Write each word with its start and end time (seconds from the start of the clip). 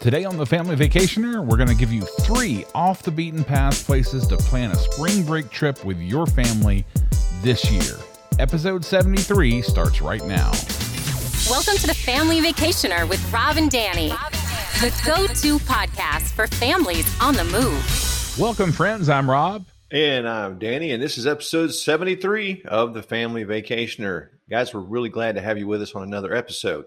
Today 0.00 0.24
on 0.24 0.36
the 0.36 0.46
Family 0.46 0.76
Vacationer, 0.76 1.44
we're 1.44 1.56
going 1.56 1.68
to 1.68 1.74
give 1.74 1.92
you 1.92 2.02
three 2.02 2.64
off 2.72 3.02
the 3.02 3.10
beaten 3.10 3.42
path 3.42 3.84
places 3.84 4.28
to 4.28 4.36
plan 4.36 4.70
a 4.70 4.76
spring 4.76 5.24
break 5.24 5.50
trip 5.50 5.84
with 5.84 5.98
your 5.98 6.24
family 6.24 6.86
this 7.42 7.68
year. 7.68 7.96
Episode 8.38 8.84
73 8.84 9.60
starts 9.60 10.00
right 10.00 10.24
now. 10.24 10.52
Welcome 11.50 11.74
to 11.78 11.88
the 11.88 11.96
Family 11.96 12.40
Vacationer 12.40 13.08
with 13.08 13.32
Rob 13.32 13.56
and 13.56 13.68
Danny, 13.72 14.10
the 14.80 14.94
go 15.04 15.26
to 15.26 15.58
podcast 15.64 16.30
for 16.30 16.46
families 16.46 17.12
on 17.20 17.34
the 17.34 17.44
move. 17.44 18.38
Welcome, 18.38 18.70
friends. 18.70 19.08
I'm 19.08 19.28
Rob. 19.28 19.66
And 19.90 20.28
I'm 20.28 20.60
Danny, 20.60 20.92
and 20.92 21.02
this 21.02 21.18
is 21.18 21.26
episode 21.26 21.74
73 21.74 22.62
of 22.66 22.94
the 22.94 23.02
Family 23.02 23.44
Vacationer. 23.44 24.28
Guys, 24.48 24.72
we're 24.72 24.80
really 24.80 25.08
glad 25.08 25.34
to 25.34 25.40
have 25.40 25.58
you 25.58 25.66
with 25.66 25.82
us 25.82 25.96
on 25.96 26.04
another 26.04 26.32
episode. 26.32 26.84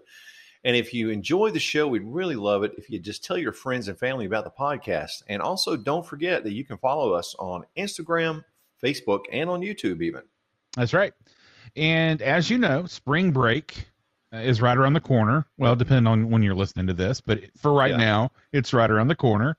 And 0.64 0.76
if 0.76 0.94
you 0.94 1.10
enjoy 1.10 1.50
the 1.50 1.60
show, 1.60 1.88
we'd 1.88 2.04
really 2.04 2.36
love 2.36 2.64
it 2.64 2.74
if 2.78 2.90
you 2.90 3.00
just 3.00 3.24
tell 3.24 3.38
your 3.38 3.54
friends 3.54 3.88
and 3.88 3.98
family 3.98 4.26
about 4.26 4.44
the 4.44 4.52
podcast. 4.52 5.24
And 5.28 5.42
also, 5.42 5.76
don't 5.76 6.06
forget 6.06 6.44
that 6.44 6.54
you 6.54 6.64
can 6.64 6.78
follow 6.78 7.14
us 7.14 7.36
on 7.40 7.66
Instagram, 7.76 8.44
Facebook, 8.84 9.22
and 9.32 9.50
on 9.50 9.62
YouTube, 9.62 10.04
even. 10.04 10.22
That's 10.76 10.94
right. 10.94 11.14
And 11.76 12.22
as 12.22 12.50
you 12.50 12.58
know, 12.58 12.86
spring 12.86 13.32
break 13.32 13.88
uh, 14.34 14.38
is 14.38 14.62
right 14.62 14.78
around 14.78 14.94
the 14.94 15.02
corner. 15.02 15.46
Well, 15.58 15.76
depending 15.76 16.08
on 16.08 16.30
when 16.30 16.44
you're 16.44 16.56
listening 16.56 16.88
to 16.88 16.94
this, 16.94 17.22
but 17.22 17.40
for 17.58 17.74
right 17.74 17.92
yeah. 17.92 17.98
now, 17.98 18.32
it's 18.52 18.74
right 18.74 18.90
around 18.90 19.08
the 19.08 19.16
corner. 19.16 19.58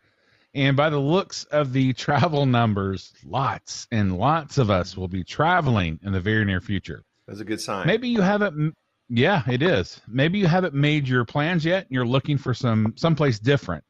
And 0.54 0.76
by 0.76 0.90
the 0.90 0.98
looks 0.98 1.44
of 1.44 1.72
the 1.72 1.92
travel 1.94 2.46
numbers, 2.46 3.12
lots 3.24 3.88
and 3.90 4.18
lots 4.18 4.58
of 4.58 4.70
us 4.70 4.96
will 4.96 5.08
be 5.08 5.24
traveling 5.24 5.98
in 6.02 6.12
the 6.12 6.20
very 6.20 6.44
near 6.44 6.60
future. 6.60 7.02
That's 7.26 7.40
a 7.40 7.44
good 7.44 7.60
sign. 7.60 7.86
Maybe 7.86 8.08
you 8.08 8.20
haven't 8.20 8.74
yeah, 9.14 9.42
it 9.46 9.62
is. 9.62 10.00
Maybe 10.08 10.38
you 10.38 10.46
haven't 10.46 10.72
made 10.72 11.06
your 11.06 11.26
plans 11.26 11.66
yet 11.66 11.84
and 11.84 11.90
you're 11.90 12.06
looking 12.06 12.38
for 12.38 12.54
some 12.54 12.94
someplace 12.96 13.38
different. 13.38 13.84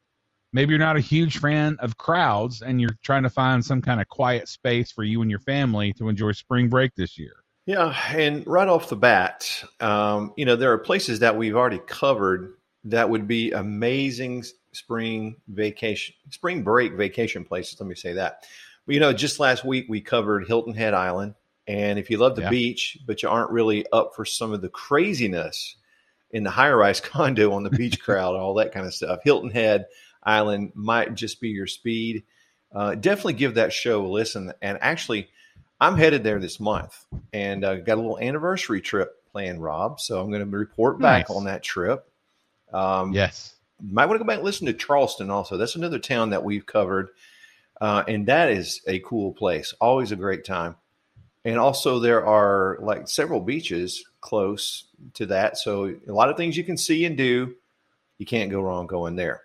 Maybe 0.51 0.71
you're 0.71 0.79
not 0.79 0.97
a 0.97 1.01
huge 1.01 1.37
fan 1.37 1.77
of 1.79 1.97
crowds 1.97 2.61
and 2.61 2.81
you're 2.81 2.97
trying 3.03 3.23
to 3.23 3.29
find 3.29 3.63
some 3.63 3.81
kind 3.81 4.01
of 4.01 4.09
quiet 4.09 4.49
space 4.49 4.91
for 4.91 5.03
you 5.03 5.21
and 5.21 5.31
your 5.31 5.39
family 5.39 5.93
to 5.93 6.09
enjoy 6.09 6.33
spring 6.33 6.67
break 6.67 6.93
this 6.95 7.17
year. 7.17 7.33
Yeah, 7.65 7.95
and 8.13 8.45
right 8.45 8.67
off 8.67 8.89
the 8.89 8.97
bat, 8.97 9.63
um, 9.79 10.33
you 10.35 10.43
know, 10.43 10.57
there 10.57 10.73
are 10.73 10.77
places 10.77 11.19
that 11.19 11.37
we've 11.37 11.55
already 11.55 11.79
covered 11.87 12.57
that 12.83 13.09
would 13.09 13.25
be 13.25 13.51
amazing 13.51 14.43
spring 14.73 15.37
vacation, 15.47 16.15
spring 16.31 16.63
break 16.63 16.95
vacation 16.95 17.45
places. 17.45 17.79
Let 17.79 17.87
me 17.87 17.95
say 17.95 18.11
that. 18.13 18.45
But, 18.85 18.95
you 18.95 18.99
know, 18.99 19.13
just 19.13 19.39
last 19.39 19.63
week 19.63 19.85
we 19.87 20.01
covered 20.01 20.45
Hilton 20.47 20.73
Head 20.73 20.93
Island, 20.93 21.35
and 21.67 21.97
if 21.97 22.09
you 22.09 22.17
love 22.17 22.35
the 22.35 22.43
yeah. 22.43 22.49
beach, 22.49 22.97
but 23.05 23.23
you 23.23 23.29
aren't 23.29 23.51
really 23.51 23.85
up 23.91 24.15
for 24.15 24.25
some 24.25 24.51
of 24.51 24.61
the 24.61 24.69
craziness 24.69 25.75
in 26.31 26.43
the 26.43 26.49
high 26.49 26.71
rise 26.71 26.99
condo 27.01 27.53
on 27.53 27.63
the 27.63 27.69
beach 27.69 27.99
crowd, 28.03 28.35
all 28.35 28.55
that 28.55 28.73
kind 28.73 28.85
of 28.85 28.93
stuff, 28.93 29.21
Hilton 29.23 29.49
Head 29.49 29.85
Island 30.23 30.73
might 30.75 31.15
just 31.15 31.39
be 31.41 31.49
your 31.49 31.67
speed. 31.67 32.23
Uh, 32.73 32.95
definitely 32.95 33.33
give 33.33 33.55
that 33.55 33.71
show 33.71 34.05
a 34.05 34.07
listen. 34.07 34.51
And 34.61 34.77
actually, 34.81 35.29
I'm 35.79 35.95
headed 35.95 36.23
there 36.23 36.39
this 36.39 36.59
month 36.59 37.05
and 37.31 37.63
uh, 37.63 37.75
got 37.75 37.95
a 37.95 38.01
little 38.01 38.19
anniversary 38.19 38.81
trip 38.81 39.11
planned, 39.31 39.61
Rob. 39.61 39.99
So 39.99 40.19
I'm 40.19 40.31
going 40.31 40.49
to 40.49 40.57
report 40.57 40.99
back 40.99 41.29
nice. 41.29 41.35
on 41.35 41.45
that 41.45 41.63
trip. 41.63 42.09
Um, 42.71 43.13
yes. 43.13 43.55
Might 43.81 44.05
want 44.05 44.17
to 44.17 44.23
go 44.23 44.27
back 44.27 44.37
and 44.37 44.45
listen 44.45 44.67
to 44.67 44.73
Charleston 44.73 45.29
also. 45.29 45.57
That's 45.57 45.75
another 45.75 45.99
town 45.99 46.31
that 46.31 46.43
we've 46.43 46.65
covered. 46.65 47.09
Uh, 47.79 48.03
and 48.07 48.27
that 48.27 48.49
is 48.49 48.81
a 48.87 48.99
cool 48.99 49.33
place. 49.33 49.73
Always 49.79 50.11
a 50.11 50.15
great 50.15 50.45
time 50.45 50.75
and 51.45 51.57
also 51.57 51.99
there 51.99 52.25
are 52.25 52.77
like 52.81 53.07
several 53.07 53.39
beaches 53.39 54.03
close 54.21 54.85
to 55.15 55.25
that. 55.27 55.57
So 55.57 55.95
a 56.07 56.11
lot 56.11 56.29
of 56.29 56.37
things 56.37 56.55
you 56.55 56.63
can 56.63 56.77
see 56.77 57.05
and 57.05 57.17
do 57.17 57.55
you 58.17 58.25
can't 58.25 58.51
go 58.51 58.61
wrong 58.61 58.87
going 58.87 59.15
there. 59.15 59.41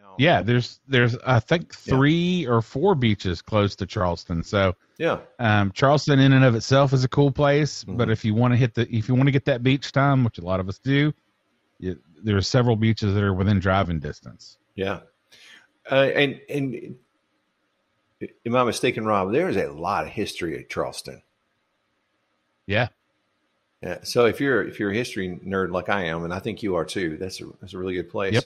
Now, 0.00 0.14
yeah 0.18 0.42
there's 0.42 0.80
there's 0.88 1.16
i 1.24 1.40
think 1.40 1.74
three 1.74 2.42
yeah. 2.42 2.48
or 2.48 2.60
four 2.60 2.94
beaches 2.94 3.40
close 3.40 3.76
to 3.76 3.86
charleston. 3.86 4.42
So 4.42 4.74
yeah. 4.98 5.20
um, 5.38 5.72
charleston 5.72 6.18
in 6.18 6.32
and 6.32 6.44
of 6.44 6.54
itself 6.54 6.92
is 6.92 7.04
a 7.04 7.08
cool 7.08 7.30
place 7.30 7.84
mm-hmm. 7.84 7.96
but 7.96 8.10
if 8.10 8.24
you 8.24 8.34
want 8.34 8.52
to 8.52 8.56
hit 8.58 8.74
the 8.74 8.82
if 8.94 9.08
you 9.08 9.14
want 9.14 9.28
to 9.28 9.32
get 9.32 9.44
that 9.46 9.62
beach 9.62 9.92
time 9.92 10.24
which 10.24 10.38
a 10.38 10.44
lot 10.44 10.60
of 10.60 10.68
us 10.68 10.78
do 10.78 11.14
you, 11.78 11.98
there 12.22 12.36
are 12.36 12.42
several 12.42 12.76
beaches 12.76 13.14
that 13.14 13.22
are 13.22 13.34
within 13.34 13.60
driving 13.60 14.00
distance. 14.00 14.58
Yeah. 14.74 15.00
Uh, 15.90 16.10
and 16.14 16.40
and 16.48 16.96
am 18.46 18.56
I 18.56 18.64
mistaken, 18.64 19.04
Rob? 19.04 19.32
There 19.32 19.48
is 19.48 19.56
a 19.56 19.70
lot 19.70 20.04
of 20.04 20.10
history 20.10 20.58
at 20.58 20.68
Charleston. 20.68 21.22
Yeah. 22.66 22.88
Yeah. 23.82 23.98
So 24.02 24.26
if 24.26 24.40
you're 24.40 24.66
if 24.66 24.80
you're 24.80 24.90
a 24.90 24.96
history 24.96 25.38
nerd 25.46 25.70
like 25.70 25.88
I 25.88 26.04
am, 26.04 26.24
and 26.24 26.34
I 26.34 26.40
think 26.40 26.62
you 26.62 26.74
are 26.76 26.84
too, 26.84 27.16
that's 27.16 27.40
a 27.40 27.44
that's 27.60 27.74
a 27.74 27.78
really 27.78 27.94
good 27.94 28.10
place. 28.10 28.34
Yep. 28.34 28.44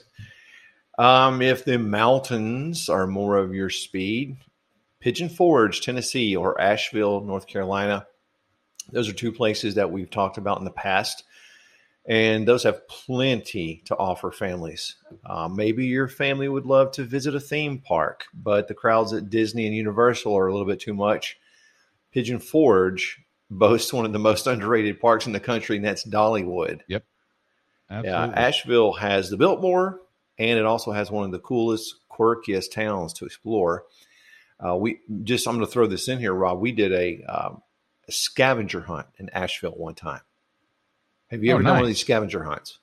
Um, 0.99 1.41
if 1.41 1.65
the 1.65 1.79
mountains 1.79 2.87
are 2.87 3.07
more 3.07 3.37
of 3.37 3.53
your 3.53 3.71
speed, 3.71 4.37
Pigeon 4.99 5.29
Forge, 5.29 5.81
Tennessee, 5.81 6.35
or 6.35 6.59
Asheville, 6.61 7.21
North 7.21 7.47
Carolina, 7.47 8.05
those 8.91 9.09
are 9.09 9.13
two 9.13 9.31
places 9.31 9.75
that 9.75 9.91
we've 9.91 10.11
talked 10.11 10.37
about 10.37 10.59
in 10.59 10.65
the 10.65 10.71
past 10.71 11.23
and 12.05 12.47
those 12.47 12.63
have 12.63 12.87
plenty 12.87 13.81
to 13.85 13.95
offer 13.97 14.31
families. 14.31 14.95
Uh, 15.25 15.47
maybe 15.47 15.85
your 15.85 16.07
family 16.07 16.49
would 16.49 16.65
love 16.65 16.91
to 16.91 17.03
visit 17.03 17.35
a 17.35 17.39
theme 17.39 17.79
park, 17.79 18.25
but 18.33 18.67
the 18.67 18.73
crowds 18.73 19.13
at 19.13 19.29
Disney 19.29 19.65
and 19.65 19.75
Universal 19.75 20.37
are 20.37 20.47
a 20.47 20.51
little 20.51 20.67
bit 20.67 20.81
too 20.81 20.93
much. 20.93 21.37
Pigeon 22.11 22.39
Forge 22.39 23.21
boasts 23.49 23.93
one 23.93 24.05
of 24.05 24.13
the 24.13 24.19
most 24.19 24.47
underrated 24.47 24.99
parks 24.99 25.25
in 25.25 25.33
the 25.33 25.39
country, 25.39 25.77
and 25.77 25.85
that's 25.85 26.07
Dollywood. 26.07 26.81
Yep. 26.87 27.05
Absolutely. 27.89 28.11
Yeah, 28.11 28.47
Asheville 28.47 28.93
has 28.93 29.29
the 29.29 29.37
Biltmore, 29.37 29.99
and 30.37 30.57
it 30.57 30.65
also 30.65 30.91
has 30.91 31.11
one 31.11 31.25
of 31.25 31.31
the 31.31 31.39
coolest, 31.39 31.95
quirkiest 32.11 32.71
towns 32.71 33.13
to 33.13 33.25
explore. 33.25 33.83
Uh, 34.59 34.75
we 34.75 34.99
just, 35.23 35.47
I'm 35.47 35.55
going 35.55 35.65
to 35.65 35.71
throw 35.71 35.87
this 35.87 36.07
in 36.07 36.19
here, 36.19 36.33
Rob. 36.33 36.59
We 36.59 36.71
did 36.71 36.91
a, 36.91 37.23
um, 37.23 37.61
a 38.07 38.11
scavenger 38.11 38.81
hunt 38.81 39.07
in 39.17 39.29
Asheville 39.29 39.71
one 39.71 39.95
time 39.95 40.21
have 41.33 41.43
you 41.43 41.51
oh, 41.51 41.55
ever 41.55 41.63
nice. 41.63 41.69
done 41.69 41.75
one 41.77 41.83
of 41.83 41.87
these 41.87 41.99
scavenger 41.99 42.43
hunts? 42.43 42.79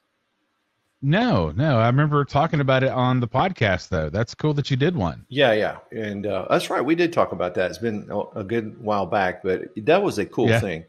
No, 1.02 1.50
no. 1.52 1.78
I 1.78 1.86
remember 1.86 2.24
talking 2.24 2.60
about 2.60 2.82
it 2.82 2.90
on 2.90 3.20
the 3.20 3.28
podcast, 3.28 3.88
though. 3.88 4.10
That's 4.10 4.34
cool 4.34 4.52
that 4.54 4.70
you 4.70 4.76
did 4.76 4.94
one. 4.94 5.24
Yeah, 5.28 5.52
yeah, 5.52 5.78
and 5.90 6.26
uh, 6.26 6.46
that's 6.50 6.68
right. 6.68 6.84
We 6.84 6.94
did 6.94 7.12
talk 7.12 7.32
about 7.32 7.54
that. 7.54 7.70
It's 7.70 7.78
been 7.78 8.10
a 8.34 8.44
good 8.44 8.82
while 8.82 9.06
back, 9.06 9.42
but 9.42 9.62
that 9.76 10.02
was 10.02 10.18
a 10.18 10.26
cool 10.26 10.48
yeah. 10.48 10.60
thing. 10.60 10.84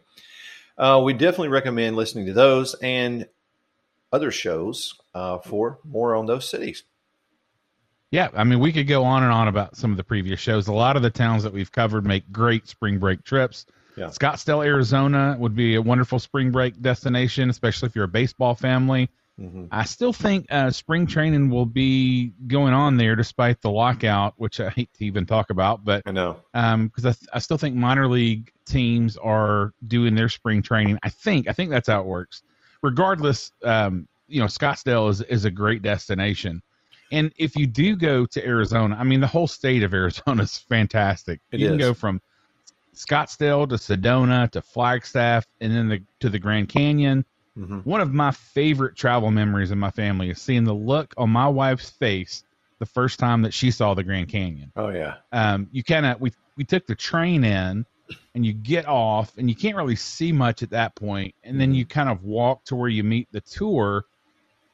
Uh, 0.77 1.01
we 1.03 1.13
definitely 1.13 1.49
recommend 1.49 1.95
listening 1.95 2.25
to 2.25 2.33
those 2.33 2.75
and 2.81 3.27
other 4.11 4.31
shows 4.31 4.99
uh, 5.13 5.37
for 5.37 5.79
more 5.85 6.15
on 6.15 6.25
those 6.25 6.49
cities. 6.49 6.83
Yeah, 8.09 8.27
I 8.33 8.43
mean, 8.43 8.59
we 8.59 8.73
could 8.73 8.87
go 8.87 9.05
on 9.05 9.23
and 9.23 9.31
on 9.31 9.47
about 9.47 9.77
some 9.77 9.91
of 9.91 9.97
the 9.97 10.03
previous 10.03 10.39
shows. 10.39 10.67
A 10.67 10.73
lot 10.73 10.97
of 10.97 11.01
the 11.01 11.09
towns 11.09 11.43
that 11.43 11.53
we've 11.53 11.71
covered 11.71 12.05
make 12.05 12.29
great 12.31 12.67
spring 12.67 12.99
break 12.99 13.23
trips. 13.23 13.65
Yeah. 13.95 14.07
Scottsdale, 14.07 14.65
Arizona 14.65 15.37
would 15.39 15.55
be 15.55 15.75
a 15.75 15.81
wonderful 15.81 16.19
spring 16.19 16.51
break 16.51 16.81
destination, 16.81 17.49
especially 17.49 17.87
if 17.87 17.95
you're 17.95 18.05
a 18.05 18.09
baseball 18.09 18.53
family. 18.53 19.09
Mm-hmm. 19.41 19.65
I 19.71 19.85
still 19.85 20.13
think 20.13 20.45
uh, 20.51 20.69
spring 20.69 21.07
training 21.07 21.49
will 21.49 21.65
be 21.65 22.31
going 22.47 22.73
on 22.73 22.97
there 22.97 23.15
despite 23.15 23.59
the 23.61 23.71
lockout, 23.71 24.35
which 24.37 24.59
I 24.59 24.69
hate 24.69 24.93
to 24.93 25.05
even 25.05 25.25
talk 25.25 25.49
about. 25.49 25.83
But 25.83 26.03
I 26.05 26.11
know 26.11 26.37
because 26.53 27.05
um, 27.05 27.15
I, 27.33 27.37
I 27.37 27.39
still 27.39 27.57
think 27.57 27.75
minor 27.75 28.07
league 28.07 28.51
teams 28.65 29.17
are 29.17 29.73
doing 29.87 30.13
their 30.13 30.29
spring 30.29 30.61
training. 30.61 30.99
I 31.01 31.09
think 31.09 31.47
I 31.47 31.53
think 31.53 31.71
that's 31.71 31.87
how 31.87 32.01
it 32.01 32.05
works. 32.05 32.43
Regardless, 32.83 33.51
um, 33.63 34.07
you 34.27 34.39
know, 34.39 34.45
Scottsdale 34.47 35.09
is 35.09 35.21
is 35.21 35.45
a 35.45 35.51
great 35.51 35.81
destination. 35.81 36.61
And 37.11 37.33
if 37.35 37.55
you 37.55 37.67
do 37.67 37.95
go 37.95 38.25
to 38.27 38.45
Arizona, 38.45 38.95
I 38.97 39.03
mean, 39.03 39.21
the 39.21 39.27
whole 39.27 39.47
state 39.47 39.83
of 39.83 39.93
Arizona 39.95 40.43
is 40.43 40.57
fantastic. 40.57 41.41
It 41.51 41.59
you 41.59 41.65
is. 41.65 41.71
can 41.71 41.79
go 41.79 41.93
from 41.93 42.21
Scottsdale 42.95 43.67
to 43.69 43.75
Sedona 43.75 44.49
to 44.51 44.61
Flagstaff 44.61 45.45
and 45.59 45.73
then 45.73 45.89
the, 45.89 46.03
to 46.19 46.29
the 46.29 46.39
Grand 46.39 46.69
Canyon. 46.69 47.25
Mm-hmm. 47.57 47.79
One 47.79 48.01
of 48.01 48.13
my 48.13 48.31
favorite 48.31 48.95
travel 48.95 49.31
memories 49.31 49.71
in 49.71 49.79
my 49.79 49.91
family 49.91 50.29
is 50.29 50.41
seeing 50.41 50.63
the 50.63 50.73
look 50.73 51.13
on 51.17 51.29
my 51.29 51.47
wife's 51.47 51.89
face 51.89 52.43
the 52.79 52.85
first 52.85 53.19
time 53.19 53.41
that 53.43 53.53
she 53.53 53.71
saw 53.71 53.93
the 53.93 54.03
Grand 54.03 54.29
Canyon. 54.29 54.71
Oh 54.75 54.89
yeah. 54.89 55.15
Um, 55.31 55.67
you 55.71 55.83
kind 55.83 56.05
of 56.05 56.21
we 56.21 56.31
we 56.55 56.63
took 56.63 56.87
the 56.87 56.95
train 56.95 57.43
in, 57.43 57.85
and 58.33 58.45
you 58.45 58.53
get 58.53 58.87
off, 58.87 59.37
and 59.37 59.49
you 59.49 59.55
can't 59.55 59.75
really 59.75 59.95
see 59.95 60.31
much 60.31 60.63
at 60.63 60.69
that 60.71 60.95
point, 60.95 61.35
and 61.43 61.59
then 61.59 61.69
mm-hmm. 61.69 61.75
you 61.75 61.85
kind 61.85 62.09
of 62.09 62.23
walk 62.23 62.63
to 62.65 62.75
where 62.75 62.89
you 62.89 63.03
meet 63.03 63.27
the 63.31 63.41
tour, 63.41 64.05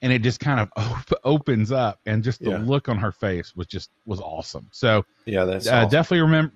and 0.01 0.13
it 0.13 0.21
just 0.21 0.39
kind 0.39 0.59
of 0.59 0.69
op- 0.77 1.19
opens 1.23 1.71
up, 1.71 1.99
and 2.05 2.23
just 2.23 2.43
the 2.43 2.51
yeah. 2.51 2.57
look 2.59 2.89
on 2.89 2.97
her 2.99 3.11
face 3.11 3.55
was 3.55 3.67
just 3.67 3.89
was 4.05 4.21
awesome. 4.21 4.69
So 4.71 5.03
yeah, 5.25 5.45
that's 5.45 5.67
uh, 5.67 5.77
awesome. 5.77 5.89
definitely 5.89 6.21
remember 6.21 6.53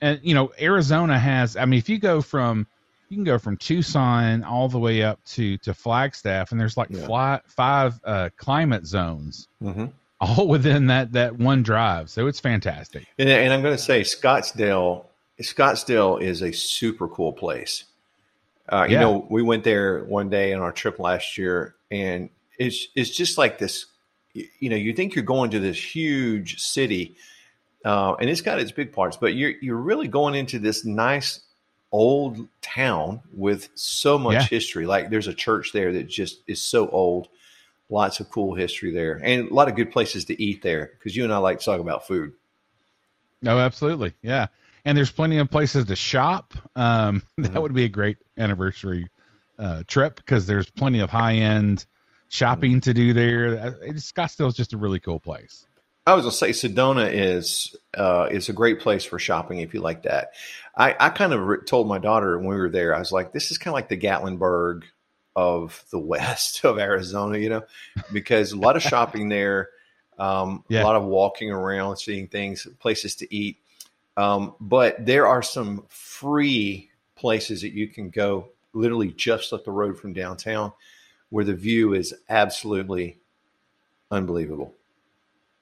and 0.00 0.20
you 0.22 0.34
know 0.34 0.52
Arizona 0.60 1.18
has. 1.18 1.56
I 1.56 1.64
mean, 1.64 1.78
if 1.78 1.88
you 1.88 1.98
go 1.98 2.20
from 2.20 2.66
you 3.08 3.16
can 3.16 3.24
go 3.24 3.38
from 3.38 3.56
Tucson 3.56 4.44
all 4.44 4.68
the 4.68 4.78
way 4.78 5.02
up 5.02 5.22
to 5.26 5.58
to 5.58 5.74
Flagstaff, 5.74 6.52
and 6.52 6.60
there's 6.60 6.76
like 6.76 6.90
yeah. 6.90 7.06
fly, 7.06 7.40
five 7.46 8.00
uh, 8.04 8.30
climate 8.36 8.86
zones, 8.86 9.48
mm-hmm. 9.62 9.86
all 10.20 10.48
within 10.48 10.86
that 10.88 11.12
that 11.12 11.38
one 11.38 11.62
drive. 11.62 12.10
So 12.10 12.26
it's 12.26 12.40
fantastic. 12.40 13.06
And, 13.18 13.28
and 13.28 13.52
I'm 13.52 13.62
going 13.62 13.76
to 13.76 13.82
say 13.82 14.02
Scottsdale. 14.02 15.06
Scottsdale 15.40 16.22
is 16.22 16.42
a 16.42 16.52
super 16.52 17.08
cool 17.08 17.32
place. 17.32 17.84
Uh, 18.68 18.86
you 18.88 18.94
yeah. 18.94 19.00
know, 19.00 19.26
we 19.28 19.42
went 19.42 19.64
there 19.64 20.04
one 20.04 20.30
day 20.30 20.52
on 20.54 20.62
our 20.62 20.72
trip 20.72 20.98
last 20.98 21.36
year, 21.36 21.74
and 21.90 22.30
it's 22.58 22.88
it's 22.94 23.10
just 23.10 23.36
like 23.36 23.58
this 23.58 23.86
you, 24.34 24.68
know, 24.68 24.76
you 24.76 24.92
think 24.92 25.14
you're 25.14 25.24
going 25.24 25.50
to 25.50 25.60
this 25.60 25.82
huge 25.94 26.58
city, 26.60 27.16
uh, 27.84 28.14
and 28.14 28.28
it's 28.28 28.40
got 28.40 28.58
its 28.58 28.72
big 28.72 28.92
parts, 28.92 29.16
but 29.16 29.34
you're 29.34 29.52
you're 29.62 29.76
really 29.76 30.08
going 30.08 30.34
into 30.34 30.58
this 30.58 30.84
nice 30.84 31.40
old 31.94 32.48
town 32.60 33.20
with 33.32 33.68
so 33.76 34.18
much 34.18 34.34
yeah. 34.34 34.42
history. 34.42 34.84
Like 34.84 35.10
there's 35.10 35.28
a 35.28 35.32
church 35.32 35.70
there 35.72 35.92
that 35.92 36.08
just 36.08 36.42
is 36.48 36.60
so 36.60 36.88
old. 36.88 37.28
Lots 37.88 38.18
of 38.18 38.30
cool 38.30 38.54
history 38.54 38.92
there, 38.92 39.20
and 39.22 39.48
a 39.50 39.54
lot 39.54 39.68
of 39.68 39.76
good 39.76 39.92
places 39.92 40.24
to 40.24 40.42
eat 40.42 40.62
there. 40.62 40.92
Because 40.98 41.14
you 41.14 41.22
and 41.22 41.32
I 41.32 41.36
like 41.36 41.60
to 41.60 41.64
talk 41.64 41.80
about 41.80 42.06
food. 42.06 42.32
No, 43.42 43.58
absolutely, 43.58 44.14
yeah. 44.22 44.46
And 44.86 44.98
there's 44.98 45.12
plenty 45.12 45.38
of 45.38 45.50
places 45.50 45.84
to 45.84 45.94
shop. 45.94 46.54
Um, 46.74 47.22
that 47.36 47.50
mm-hmm. 47.50 47.60
would 47.60 47.74
be 47.74 47.84
a 47.84 47.88
great 47.88 48.16
anniversary 48.38 49.08
uh, 49.58 49.84
trip 49.86 50.16
because 50.16 50.46
there's 50.46 50.68
plenty 50.70 51.00
of 51.00 51.10
high 51.10 51.34
end 51.34 51.86
shopping 52.28 52.80
to 52.80 52.94
do 52.94 53.12
there. 53.12 53.58
Uh, 53.58 53.92
Scottsdale 53.92 54.48
is 54.48 54.54
just 54.54 54.72
a 54.72 54.78
really 54.78 54.98
cool 54.98 55.20
place. 55.20 55.66
I 56.06 56.14
was 56.14 56.24
gonna 56.24 56.32
say 56.32 56.50
Sedona 56.50 57.10
is 57.10 57.74
uh, 57.96 58.28
is 58.30 58.48
a 58.48 58.52
great 58.52 58.80
place 58.80 59.04
for 59.04 59.18
shopping 59.18 59.60
if 59.60 59.72
you 59.72 59.80
like 59.80 60.02
that. 60.02 60.32
I, 60.76 60.94
I 60.98 61.08
kind 61.08 61.32
of 61.32 61.64
told 61.64 61.88
my 61.88 61.98
daughter 61.98 62.36
when 62.38 62.48
we 62.48 62.56
were 62.56 62.68
there, 62.68 62.94
I 62.94 62.98
was 62.98 63.12
like, 63.12 63.32
this 63.32 63.50
is 63.50 63.58
kind 63.58 63.72
of 63.72 63.74
like 63.74 63.88
the 63.88 63.96
Gatlinburg 63.96 64.82
of 65.34 65.82
the 65.90 65.98
west 66.00 66.64
of 66.64 66.78
Arizona, 66.78 67.38
you 67.38 67.48
know, 67.48 67.62
because 68.12 68.52
a 68.52 68.58
lot 68.58 68.76
of 68.76 68.82
shopping 68.82 69.28
there, 69.28 69.70
um, 70.18 70.64
yeah. 70.68 70.82
a 70.82 70.84
lot 70.84 70.96
of 70.96 71.04
walking 71.04 71.50
around, 71.50 71.96
seeing 71.96 72.28
things, 72.28 72.66
places 72.80 73.14
to 73.16 73.34
eat. 73.34 73.58
Um, 74.16 74.54
but 74.60 75.04
there 75.04 75.26
are 75.26 75.42
some 75.42 75.84
free 75.88 76.90
places 77.16 77.62
that 77.62 77.72
you 77.72 77.88
can 77.88 78.10
go 78.10 78.50
literally 78.74 79.10
just 79.10 79.52
up 79.52 79.64
the 79.64 79.70
road 79.70 79.98
from 79.98 80.12
downtown 80.12 80.72
where 81.30 81.44
the 81.44 81.54
view 81.54 81.94
is 81.94 82.14
absolutely 82.28 83.18
unbelievable. 84.10 84.74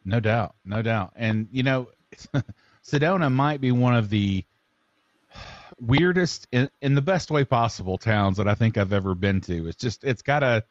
No 0.04 0.20
doubt, 0.20 0.54
no 0.64 0.82
doubt. 0.82 1.12
And 1.16 1.48
you 1.50 1.62
know, 1.62 1.88
Sedona 2.84 3.32
might 3.32 3.60
be 3.60 3.72
one 3.72 3.94
of 3.94 4.10
the 4.10 4.44
weirdest 5.80 6.46
in, 6.52 6.70
in, 6.80 6.94
the 6.94 7.02
best 7.02 7.30
way 7.30 7.44
possible 7.44 7.98
towns 7.98 8.36
that 8.36 8.48
I 8.48 8.54
think 8.54 8.76
I've 8.76 8.92
ever 8.92 9.14
been 9.14 9.40
to. 9.42 9.68
It's 9.68 9.76
just 9.76 10.04
it's 10.04 10.22
got 10.22 10.42
a 10.42 10.64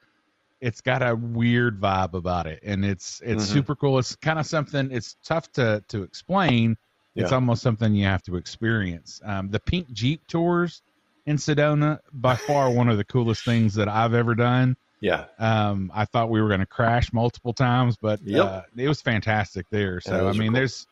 it's 0.60 0.81
got 0.81 1.01
a 1.01 1.16
weird 1.16 1.81
vibe 1.81 2.13
about 2.13 2.45
it 2.48 2.60
and 2.63 2.86
it's 2.86 3.22
it's 3.24 3.45
mm-hmm. 3.45 3.54
super 3.54 3.75
cool. 3.75 4.00
It's 4.00 4.16
kind 4.16 4.39
of 4.39 4.45
something 4.45 4.92
it's 4.92 5.16
tough 5.24 5.51
to 5.54 5.83
to 5.89 6.04
explain. 6.04 6.78
Yeah. 7.13 7.24
It's 7.24 7.33
almost 7.33 7.62
something 7.62 7.94
you 7.94 8.06
have 8.06 8.24
to 8.24 8.38
experience. 8.38 9.19
Um, 9.24 9.50
the 9.50 9.60
pink 9.60 9.92
Jeep 9.92 10.25
tours 10.28 10.81
in 11.25 11.36
Sedona 11.36 12.00
by 12.13 12.36
far 12.36 12.72
one 12.72 12.88
of 12.88 12.98
the 12.98 13.04
coolest 13.04 13.44
things 13.44 13.75
that 13.75 13.89
I've 13.89 14.13
ever 14.13 14.33
done. 14.33 14.78
Yeah. 15.01 15.25
Um, 15.39 15.92
I 15.94 16.06
thought 16.06 16.30
we 16.30 16.42
were 16.42 16.48
going 16.48 16.59
to 16.62 16.65
crash 16.65 17.12
multiple 17.12 17.53
times, 17.53 17.98
but 17.98 18.21
yep. 18.24 18.45
uh, 18.45 18.62
it 18.77 18.88
was 18.88 19.01
fantastic 19.01 19.65
there. 19.71 20.00
So 20.00 20.30
I 20.30 20.33
mean, 20.33 20.50
cool. 20.50 20.53
there's 20.53 20.88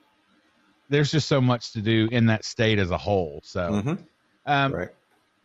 there's 0.89 1.11
just 1.11 1.27
so 1.27 1.39
much 1.39 1.73
to 1.73 1.81
do 1.81 2.09
in 2.11 2.25
that 2.25 2.43
state 2.43 2.79
as 2.79 2.89
a 2.89 2.97
whole. 2.97 3.39
So, 3.43 3.69
mm-hmm. 3.69 3.93
um, 4.47 4.73
right. 4.73 4.89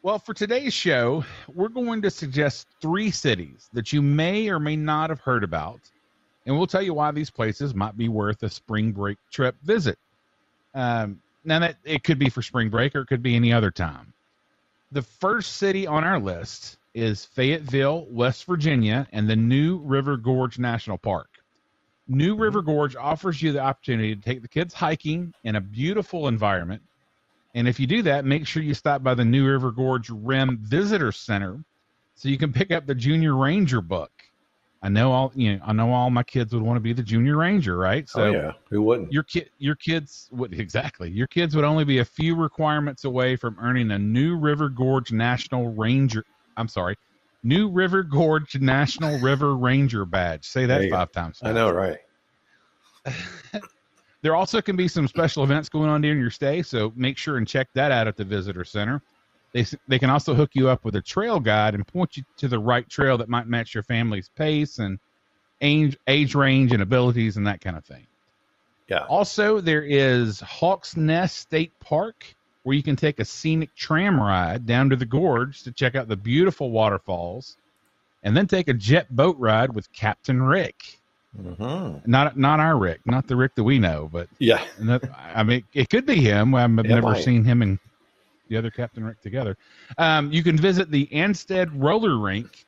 Well, 0.02 0.18
for 0.18 0.34
today's 0.34 0.74
show, 0.74 1.24
we're 1.54 1.68
going 1.68 2.02
to 2.02 2.10
suggest 2.10 2.66
three 2.80 3.10
cities 3.10 3.70
that 3.72 3.92
you 3.92 4.02
may 4.02 4.48
or 4.48 4.58
may 4.58 4.76
not 4.76 5.08
have 5.10 5.20
heard 5.20 5.44
about, 5.44 5.80
and 6.44 6.56
we'll 6.56 6.66
tell 6.66 6.82
you 6.82 6.92
why 6.92 7.10
these 7.10 7.30
places 7.30 7.74
might 7.74 7.96
be 7.96 8.08
worth 8.08 8.42
a 8.42 8.50
spring 8.50 8.92
break 8.92 9.18
trip 9.30 9.56
visit. 9.62 9.98
Um, 10.74 11.20
now 11.44 11.58
that 11.58 11.76
it 11.84 12.04
could 12.04 12.18
be 12.18 12.28
for 12.28 12.42
spring 12.42 12.70
break 12.70 12.94
or 12.94 13.02
it 13.02 13.06
could 13.06 13.22
be 13.22 13.36
any 13.36 13.52
other 13.52 13.70
time. 13.70 14.12
The 14.92 15.02
first 15.02 15.56
city 15.56 15.86
on 15.86 16.04
our 16.04 16.18
list 16.18 16.78
is 16.94 17.24
Fayetteville, 17.24 18.06
West 18.08 18.44
Virginia, 18.44 19.06
and 19.12 19.28
the 19.28 19.36
New 19.36 19.78
River 19.78 20.16
Gorge 20.16 20.58
National 20.58 20.96
Park. 20.96 21.28
New 22.06 22.36
River 22.36 22.62
Gorge 22.62 22.96
offers 22.96 23.42
you 23.42 23.52
the 23.52 23.60
opportunity 23.60 24.14
to 24.14 24.22
take 24.22 24.42
the 24.42 24.48
kids 24.48 24.72
hiking 24.72 25.34
in 25.44 25.56
a 25.56 25.60
beautiful 25.60 26.28
environment. 26.28 26.82
And 27.54 27.66
if 27.66 27.80
you 27.80 27.86
do 27.86 28.02
that, 28.02 28.24
make 28.24 28.46
sure 28.46 28.62
you 28.62 28.74
stop 28.74 29.02
by 29.02 29.14
the 29.14 29.24
New 29.24 29.46
River 29.46 29.70
Gorge 29.70 30.10
Rim 30.10 30.58
Visitor 30.62 31.12
Center 31.12 31.64
so 32.14 32.28
you 32.28 32.38
can 32.38 32.52
pick 32.52 32.70
up 32.70 32.86
the 32.86 32.94
Junior 32.94 33.36
Ranger 33.36 33.80
book. 33.80 34.10
I 34.84 34.90
know 34.90 35.12
all 35.12 35.32
you 35.34 35.56
know. 35.56 35.60
I 35.64 35.72
know 35.72 35.90
all 35.94 36.10
my 36.10 36.22
kids 36.22 36.52
would 36.52 36.62
want 36.62 36.76
to 36.76 36.80
be 36.80 36.92
the 36.92 37.02
junior 37.02 37.38
ranger, 37.38 37.78
right? 37.78 38.04
Oh, 38.14 38.18
so 38.18 38.22
oh, 38.24 38.32
yeah, 38.32 38.52
who 38.68 38.82
wouldn't? 38.82 39.10
Your 39.10 39.22
kid, 39.22 39.48
your 39.56 39.76
kids 39.76 40.28
would 40.30 40.52
exactly. 40.60 41.10
Your 41.10 41.26
kids 41.26 41.56
would 41.56 41.64
only 41.64 41.84
be 41.84 41.98
a 41.98 42.04
few 42.04 42.36
requirements 42.36 43.04
away 43.04 43.34
from 43.34 43.56
earning 43.58 43.92
a 43.92 43.98
New 43.98 44.36
River 44.36 44.68
Gorge 44.68 45.10
National 45.10 45.68
Ranger. 45.72 46.26
I'm 46.56 46.68
sorry, 46.68 46.96
New 47.42 47.68
River 47.68 48.02
Gorge 48.02 48.58
National 48.58 49.18
River 49.20 49.54
Ranger 49.56 50.04
badge. 50.04 50.46
Say 50.46 50.66
that 50.66 50.90
five 50.90 51.12
go. 51.12 51.20
times. 51.20 51.38
Fast. 51.38 51.50
I 51.50 51.52
know, 51.52 51.70
right? 51.70 51.98
there 54.22 54.34
also 54.34 54.62
can 54.62 54.76
be 54.76 54.88
some 54.88 55.06
special 55.06 55.44
events 55.44 55.68
going 55.68 55.90
on 55.90 56.00
during 56.00 56.18
your 56.18 56.30
stay, 56.30 56.62
so 56.62 56.92
make 56.96 57.18
sure 57.18 57.36
and 57.36 57.46
check 57.46 57.68
that 57.74 57.92
out 57.92 58.08
at 58.08 58.16
the 58.16 58.24
visitor 58.24 58.64
center. 58.64 59.02
They, 59.52 59.66
they 59.86 59.98
can 59.98 60.10
also 60.10 60.34
hook 60.34 60.50
you 60.54 60.68
up 60.68 60.84
with 60.84 60.96
a 60.96 61.02
trail 61.02 61.38
guide 61.38 61.74
and 61.74 61.86
point 61.86 62.16
you 62.16 62.24
to 62.38 62.48
the 62.48 62.58
right 62.58 62.88
trail 62.88 63.18
that 63.18 63.28
might 63.28 63.46
match 63.46 63.74
your 63.74 63.84
family's 63.84 64.28
pace 64.30 64.78
and 64.78 64.98
age, 65.60 65.96
age 66.08 66.34
range 66.34 66.72
and 66.72 66.82
abilities 66.82 67.36
and 67.36 67.46
that 67.46 67.60
kind 67.60 67.76
of 67.76 67.84
thing. 67.84 68.06
Yeah. 68.88 69.04
Also, 69.08 69.60
there 69.60 69.82
is 69.82 70.40
Hawks 70.40 70.96
Nest 70.96 71.36
State 71.36 71.72
Park 71.78 72.34
where 72.64 72.74
you 72.74 72.82
can 72.82 72.96
take 72.96 73.20
a 73.20 73.24
scenic 73.24 73.74
tram 73.76 74.20
ride 74.20 74.66
down 74.66 74.90
to 74.90 74.96
the 74.96 75.06
gorge 75.06 75.62
to 75.62 75.70
check 75.70 75.94
out 75.94 76.08
the 76.08 76.16
beautiful 76.16 76.70
waterfalls 76.70 77.56
and 78.22 78.36
then 78.36 78.46
take 78.46 78.68
a 78.68 78.74
jet 78.74 79.14
boat 79.14 79.36
ride 79.38 79.72
with 79.72 79.92
Captain 79.92 80.42
Rick. 80.42 80.98
Mm-hmm. 81.40 82.10
Not 82.10 82.36
not 82.38 82.60
our 82.60 82.76
Rick, 82.76 83.00
not 83.06 83.26
the 83.26 83.36
Rick 83.36 83.54
that 83.56 83.64
we 83.64 83.78
know, 83.78 84.08
but 84.10 84.28
yeah, 84.38 84.64
I 85.34 85.42
mean 85.42 85.64
it 85.74 85.90
could 85.90 86.06
be 86.06 86.16
him. 86.16 86.54
I've 86.54 86.70
never 86.70 87.02
might. 87.02 87.24
seen 87.24 87.44
him 87.44 87.60
and 87.60 87.78
the 88.48 88.56
other 88.56 88.70
Captain 88.70 89.04
Rick 89.04 89.20
together. 89.20 89.56
Um, 89.98 90.32
you 90.32 90.42
can 90.42 90.56
visit 90.56 90.90
the 90.90 91.06
Ansted 91.06 91.70
roller 91.74 92.18
rink 92.18 92.64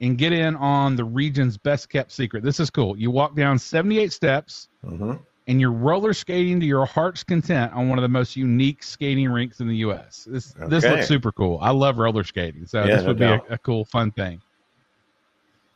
and 0.00 0.16
get 0.16 0.32
in 0.32 0.56
on 0.56 0.94
the 0.94 1.04
region's 1.04 1.56
best 1.56 1.88
kept 1.88 2.12
secret. 2.12 2.42
This 2.42 2.60
is 2.60 2.70
cool. 2.70 2.96
You 2.96 3.10
walk 3.10 3.34
down 3.34 3.58
78 3.58 4.12
steps 4.12 4.68
mm-hmm. 4.84 5.14
And 5.46 5.60
you're 5.60 5.72
roller 5.72 6.12
skating 6.12 6.58
to 6.60 6.66
your 6.66 6.86
heart's 6.86 7.22
content 7.22 7.72
on 7.72 7.88
one 7.88 7.98
of 7.98 8.02
the 8.02 8.08
most 8.08 8.36
unique 8.36 8.82
skating 8.82 9.30
rinks 9.30 9.60
in 9.60 9.68
the 9.68 9.76
U.S. 9.76 10.26
This 10.28 10.54
okay. 10.56 10.68
this 10.68 10.84
looks 10.84 11.06
super 11.06 11.32
cool. 11.32 11.58
I 11.60 11.70
love 11.70 11.98
roller 11.98 12.24
skating, 12.24 12.66
so 12.66 12.84
yeah, 12.84 12.96
this 12.96 13.06
would 13.06 13.18
be 13.18 13.24
a, 13.24 13.40
a 13.50 13.58
cool, 13.58 13.84
fun 13.84 14.10
thing. 14.10 14.40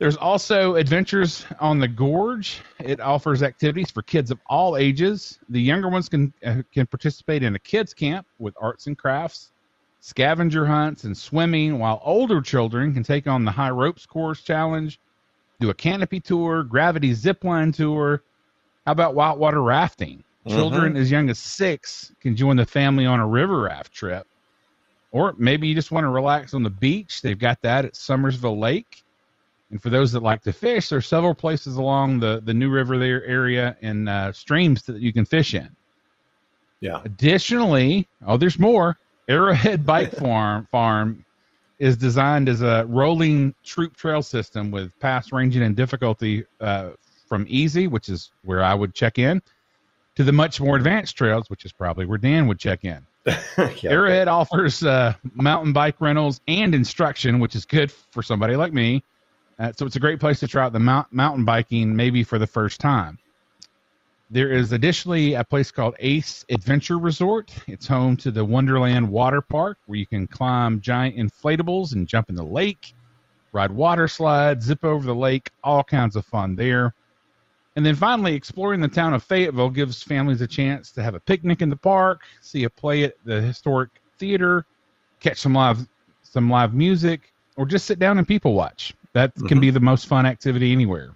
There's 0.00 0.16
also 0.16 0.76
Adventures 0.76 1.44
on 1.60 1.78
the 1.78 1.86
Gorge. 1.86 2.62
It 2.78 3.00
offers 3.00 3.42
activities 3.42 3.90
for 3.90 4.00
kids 4.00 4.30
of 4.30 4.38
all 4.46 4.78
ages. 4.78 5.38
The 5.50 5.60
younger 5.60 5.90
ones 5.90 6.08
can 6.08 6.32
uh, 6.44 6.62
can 6.72 6.86
participate 6.86 7.42
in 7.42 7.54
a 7.54 7.58
kids 7.58 7.92
camp 7.92 8.26
with 8.38 8.54
arts 8.60 8.86
and 8.86 8.96
crafts, 8.96 9.52
scavenger 10.00 10.64
hunts, 10.64 11.04
and 11.04 11.16
swimming, 11.16 11.78
while 11.78 12.00
older 12.02 12.40
children 12.40 12.94
can 12.94 13.02
take 13.02 13.26
on 13.26 13.44
the 13.44 13.50
high 13.50 13.70
ropes 13.70 14.06
course 14.06 14.40
challenge, 14.40 14.98
do 15.60 15.68
a 15.68 15.74
canopy 15.74 16.18
tour, 16.18 16.62
gravity 16.62 17.12
zip 17.12 17.44
line 17.44 17.70
tour. 17.70 18.22
How 18.90 18.92
about 18.92 19.14
whitewater 19.14 19.62
rafting? 19.62 20.24
Mm-hmm. 20.44 20.58
Children 20.58 20.96
as 20.96 21.12
young 21.12 21.30
as 21.30 21.38
six 21.38 22.12
can 22.20 22.34
join 22.34 22.56
the 22.56 22.66
family 22.66 23.06
on 23.06 23.20
a 23.20 23.26
river 23.26 23.60
raft 23.60 23.92
trip. 23.92 24.26
Or 25.12 25.32
maybe 25.38 25.68
you 25.68 25.76
just 25.76 25.92
want 25.92 26.02
to 26.06 26.08
relax 26.08 26.54
on 26.54 26.64
the 26.64 26.70
beach. 26.70 27.22
They've 27.22 27.38
got 27.38 27.62
that 27.62 27.84
at 27.84 27.92
Summersville 27.94 28.58
Lake. 28.58 29.04
And 29.70 29.80
for 29.80 29.90
those 29.90 30.10
that 30.10 30.24
like 30.24 30.42
to 30.42 30.52
fish, 30.52 30.88
there 30.88 30.98
are 30.98 31.02
several 31.02 31.36
places 31.36 31.76
along 31.76 32.18
the, 32.18 32.42
the 32.44 32.52
New 32.52 32.68
River 32.68 32.98
there 32.98 33.24
area 33.24 33.76
and 33.80 34.08
uh, 34.08 34.32
streams 34.32 34.82
that 34.82 35.00
you 35.00 35.12
can 35.12 35.24
fish 35.24 35.54
in. 35.54 35.68
Yeah. 36.80 37.00
Additionally, 37.04 38.08
oh, 38.26 38.38
there's 38.38 38.58
more. 38.58 38.98
Arrowhead 39.28 39.86
Bike 39.86 40.10
Farm 40.18 40.66
Farm 40.72 41.24
is 41.78 41.96
designed 41.96 42.48
as 42.48 42.60
a 42.60 42.86
rolling 42.88 43.54
troop 43.62 43.96
trail 43.96 44.20
system 44.20 44.72
with 44.72 44.90
pass 44.98 45.30
ranging 45.30 45.62
and 45.62 45.76
difficulty 45.76 46.44
uh, 46.60 46.90
from 47.30 47.46
easy, 47.48 47.86
which 47.86 48.10
is 48.10 48.30
where 48.42 48.62
I 48.62 48.74
would 48.74 48.92
check 48.92 49.18
in, 49.18 49.40
to 50.16 50.24
the 50.24 50.32
much 50.32 50.60
more 50.60 50.76
advanced 50.76 51.16
trails, 51.16 51.48
which 51.48 51.64
is 51.64 51.72
probably 51.72 52.04
where 52.04 52.18
Dan 52.18 52.46
would 52.48 52.58
check 52.58 52.84
in. 52.84 53.06
yeah, 53.26 53.72
Arrowhead 53.84 54.28
offers 54.28 54.82
uh, 54.82 55.14
mountain 55.34 55.72
bike 55.72 55.96
rentals 56.00 56.42
and 56.46 56.74
instruction, 56.74 57.40
which 57.40 57.56
is 57.56 57.64
good 57.64 57.90
for 57.90 58.22
somebody 58.22 58.56
like 58.56 58.74
me 58.74 59.02
uh, 59.60 59.70
so 59.76 59.84
it's 59.84 59.96
a 59.96 60.00
great 60.00 60.18
place 60.18 60.40
to 60.40 60.48
try 60.48 60.64
out 60.64 60.72
the 60.72 60.80
mount, 60.80 61.12
mountain 61.12 61.44
biking 61.44 61.94
maybe 61.94 62.24
for 62.24 62.38
the 62.38 62.46
first 62.46 62.80
time. 62.80 63.18
There 64.30 64.50
is 64.50 64.72
additionally 64.72 65.34
a 65.34 65.44
place 65.44 65.70
called 65.70 65.96
Ace 65.98 66.46
Adventure 66.48 66.98
Resort. 66.98 67.52
It's 67.66 67.86
home 67.86 68.16
to 68.18 68.30
the 68.30 68.44
Wonderland 68.44 69.10
Water 69.10 69.42
Park 69.42 69.76
where 69.84 69.98
you 69.98 70.06
can 70.06 70.26
climb 70.26 70.80
giant 70.80 71.16
inflatables 71.16 71.92
and 71.92 72.08
jump 72.08 72.30
in 72.30 72.36
the 72.36 72.44
lake, 72.44 72.94
ride 73.52 73.70
water 73.70 74.08
slides, 74.08 74.64
zip 74.64 74.82
over 74.82 75.04
the 75.04 75.14
lake, 75.14 75.50
all 75.62 75.84
kinds 75.84 76.16
of 76.16 76.24
fun 76.24 76.56
there. 76.56 76.94
And 77.76 77.86
then 77.86 77.94
finally, 77.94 78.34
exploring 78.34 78.80
the 78.80 78.88
town 78.88 79.14
of 79.14 79.22
Fayetteville 79.22 79.70
gives 79.70 80.02
families 80.02 80.40
a 80.40 80.46
chance 80.46 80.90
to 80.92 81.02
have 81.02 81.14
a 81.14 81.20
picnic 81.20 81.62
in 81.62 81.70
the 81.70 81.76
park, 81.76 82.22
see 82.40 82.64
a 82.64 82.70
play 82.70 83.04
at 83.04 83.14
the 83.24 83.40
historic 83.40 83.90
theater, 84.18 84.66
catch 85.20 85.38
some 85.38 85.54
live 85.54 85.86
some 86.22 86.50
live 86.50 86.74
music, 86.74 87.32
or 87.56 87.66
just 87.66 87.86
sit 87.86 87.98
down 87.98 88.18
and 88.18 88.26
people 88.26 88.54
watch. 88.54 88.94
That 89.12 89.34
mm-hmm. 89.34 89.46
can 89.46 89.60
be 89.60 89.70
the 89.70 89.80
most 89.80 90.06
fun 90.06 90.26
activity 90.26 90.72
anywhere. 90.72 91.12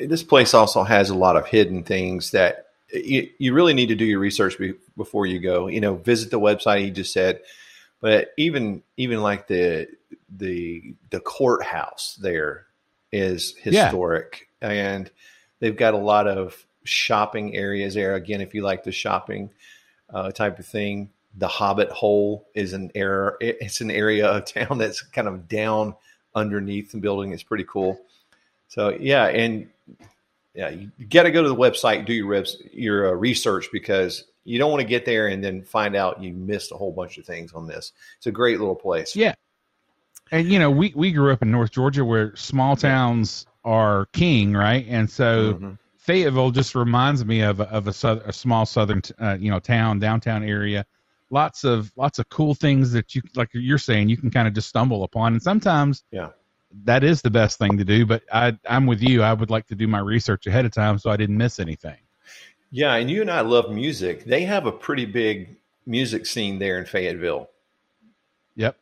this 0.00 0.22
place 0.22 0.54
also 0.54 0.84
has 0.84 1.10
a 1.10 1.14
lot 1.14 1.36
of 1.36 1.46
hidden 1.46 1.84
things 1.84 2.30
that 2.32 2.70
you, 2.94 3.30
you 3.38 3.52
really 3.52 3.74
need 3.74 3.88
to 3.88 3.94
do 3.94 4.04
your 4.04 4.20
research 4.20 4.58
be, 4.58 4.74
before 4.96 5.26
you 5.26 5.40
go. 5.40 5.68
You 5.68 5.80
know, 5.80 5.96
visit 5.96 6.30
the 6.30 6.40
website 6.40 6.82
he 6.82 6.90
just 6.90 7.12
said, 7.12 7.40
but 8.00 8.32
even 8.36 8.82
even 8.96 9.22
like 9.22 9.46
the 9.46 9.88
the 10.28 10.94
the 11.10 11.20
courthouse 11.20 12.16
there 12.20 12.66
is 13.12 13.54
historic, 13.56 14.48
yeah. 14.60 14.70
and 14.70 15.10
they've 15.60 15.76
got 15.76 15.94
a 15.94 15.98
lot 15.98 16.26
of 16.26 16.66
shopping 16.84 17.54
areas 17.54 17.94
there. 17.94 18.14
Again, 18.14 18.40
if 18.40 18.54
you 18.54 18.62
like 18.62 18.84
the 18.84 18.92
shopping 18.92 19.50
uh, 20.12 20.30
type 20.30 20.58
of 20.58 20.66
thing, 20.66 21.10
the 21.36 21.48
Hobbit 21.48 21.90
Hole 21.90 22.46
is 22.54 22.72
an 22.72 22.90
area. 22.94 23.32
It's 23.40 23.80
an 23.80 23.90
area 23.90 24.28
of 24.28 24.44
town 24.52 24.78
that's 24.78 25.02
kind 25.02 25.28
of 25.28 25.48
down 25.48 25.94
underneath 26.34 26.92
the 26.92 26.98
building. 26.98 27.32
It's 27.32 27.42
pretty 27.42 27.64
cool. 27.64 28.00
So 28.68 28.90
yeah, 28.90 29.26
and 29.26 29.68
yeah, 30.54 30.68
you 30.68 30.90
got 31.10 31.24
to 31.24 31.30
go 31.30 31.42
to 31.42 31.48
the 31.48 31.56
website, 31.56 32.06
do 32.06 32.12
your 32.12 32.26
reps, 32.26 32.56
your 32.72 33.08
uh, 33.08 33.12
research 33.12 33.68
because 33.72 34.24
you 34.44 34.58
don't 34.58 34.70
want 34.70 34.80
to 34.80 34.86
get 34.86 35.04
there 35.04 35.28
and 35.28 35.42
then 35.42 35.62
find 35.62 35.96
out 35.96 36.22
you 36.22 36.32
missed 36.32 36.70
a 36.70 36.76
whole 36.76 36.92
bunch 36.92 37.18
of 37.18 37.24
things 37.24 37.52
on 37.52 37.66
this. 37.66 37.92
It's 38.16 38.26
a 38.26 38.32
great 38.32 38.58
little 38.58 38.76
place. 38.76 39.16
Yeah, 39.16 39.34
and 40.30 40.48
you 40.48 40.58
know 40.58 40.70
we 40.70 40.92
we 40.94 41.12
grew 41.12 41.32
up 41.32 41.42
in 41.42 41.50
North 41.50 41.72
Georgia 41.72 42.04
where 42.04 42.34
small 42.36 42.76
towns 42.76 43.46
are 43.64 44.06
king, 44.12 44.54
right? 44.54 44.86
And 44.88 45.10
so. 45.10 45.54
Mm-hmm. 45.54 45.70
Fayetteville 45.96 46.50
just 46.50 46.74
reminds 46.74 47.24
me 47.24 47.40
of 47.40 47.62
of 47.62 47.86
a, 47.86 48.22
a 48.26 48.30
small 48.30 48.66
southern 48.66 49.00
uh, 49.18 49.38
you 49.40 49.50
know 49.50 49.58
town 49.58 49.98
downtown 49.98 50.44
area 50.44 50.84
lots 51.30 51.64
of 51.64 51.90
lots 51.96 52.18
of 52.18 52.28
cool 52.28 52.54
things 52.54 52.92
that 52.92 53.14
you 53.14 53.22
like 53.34 53.48
you're 53.54 53.78
saying 53.78 54.10
you 54.10 54.16
can 54.18 54.30
kind 54.30 54.46
of 54.46 54.52
just 54.52 54.68
stumble 54.68 55.04
upon 55.04 55.32
and 55.32 55.42
sometimes 55.42 56.04
yeah 56.10 56.28
that 56.82 57.04
is 57.04 57.22
the 57.22 57.30
best 57.30 57.58
thing 57.58 57.78
to 57.78 57.84
do. 57.84 58.04
But 58.04 58.22
I, 58.32 58.58
I'm 58.68 58.86
with 58.86 59.02
you. 59.02 59.22
I 59.22 59.32
would 59.32 59.50
like 59.50 59.66
to 59.68 59.74
do 59.74 59.86
my 59.86 60.00
research 60.00 60.46
ahead 60.46 60.64
of 60.64 60.72
time 60.72 60.98
so 60.98 61.10
I 61.10 61.16
didn't 61.16 61.36
miss 61.36 61.60
anything. 61.60 61.96
Yeah, 62.70 62.94
and 62.94 63.08
you 63.08 63.20
and 63.20 63.30
I 63.30 63.42
love 63.42 63.70
music. 63.70 64.24
They 64.24 64.44
have 64.44 64.66
a 64.66 64.72
pretty 64.72 65.04
big 65.04 65.56
music 65.86 66.26
scene 66.26 66.58
there 66.58 66.78
in 66.78 66.86
Fayetteville. 66.86 67.48
Yep. 68.56 68.76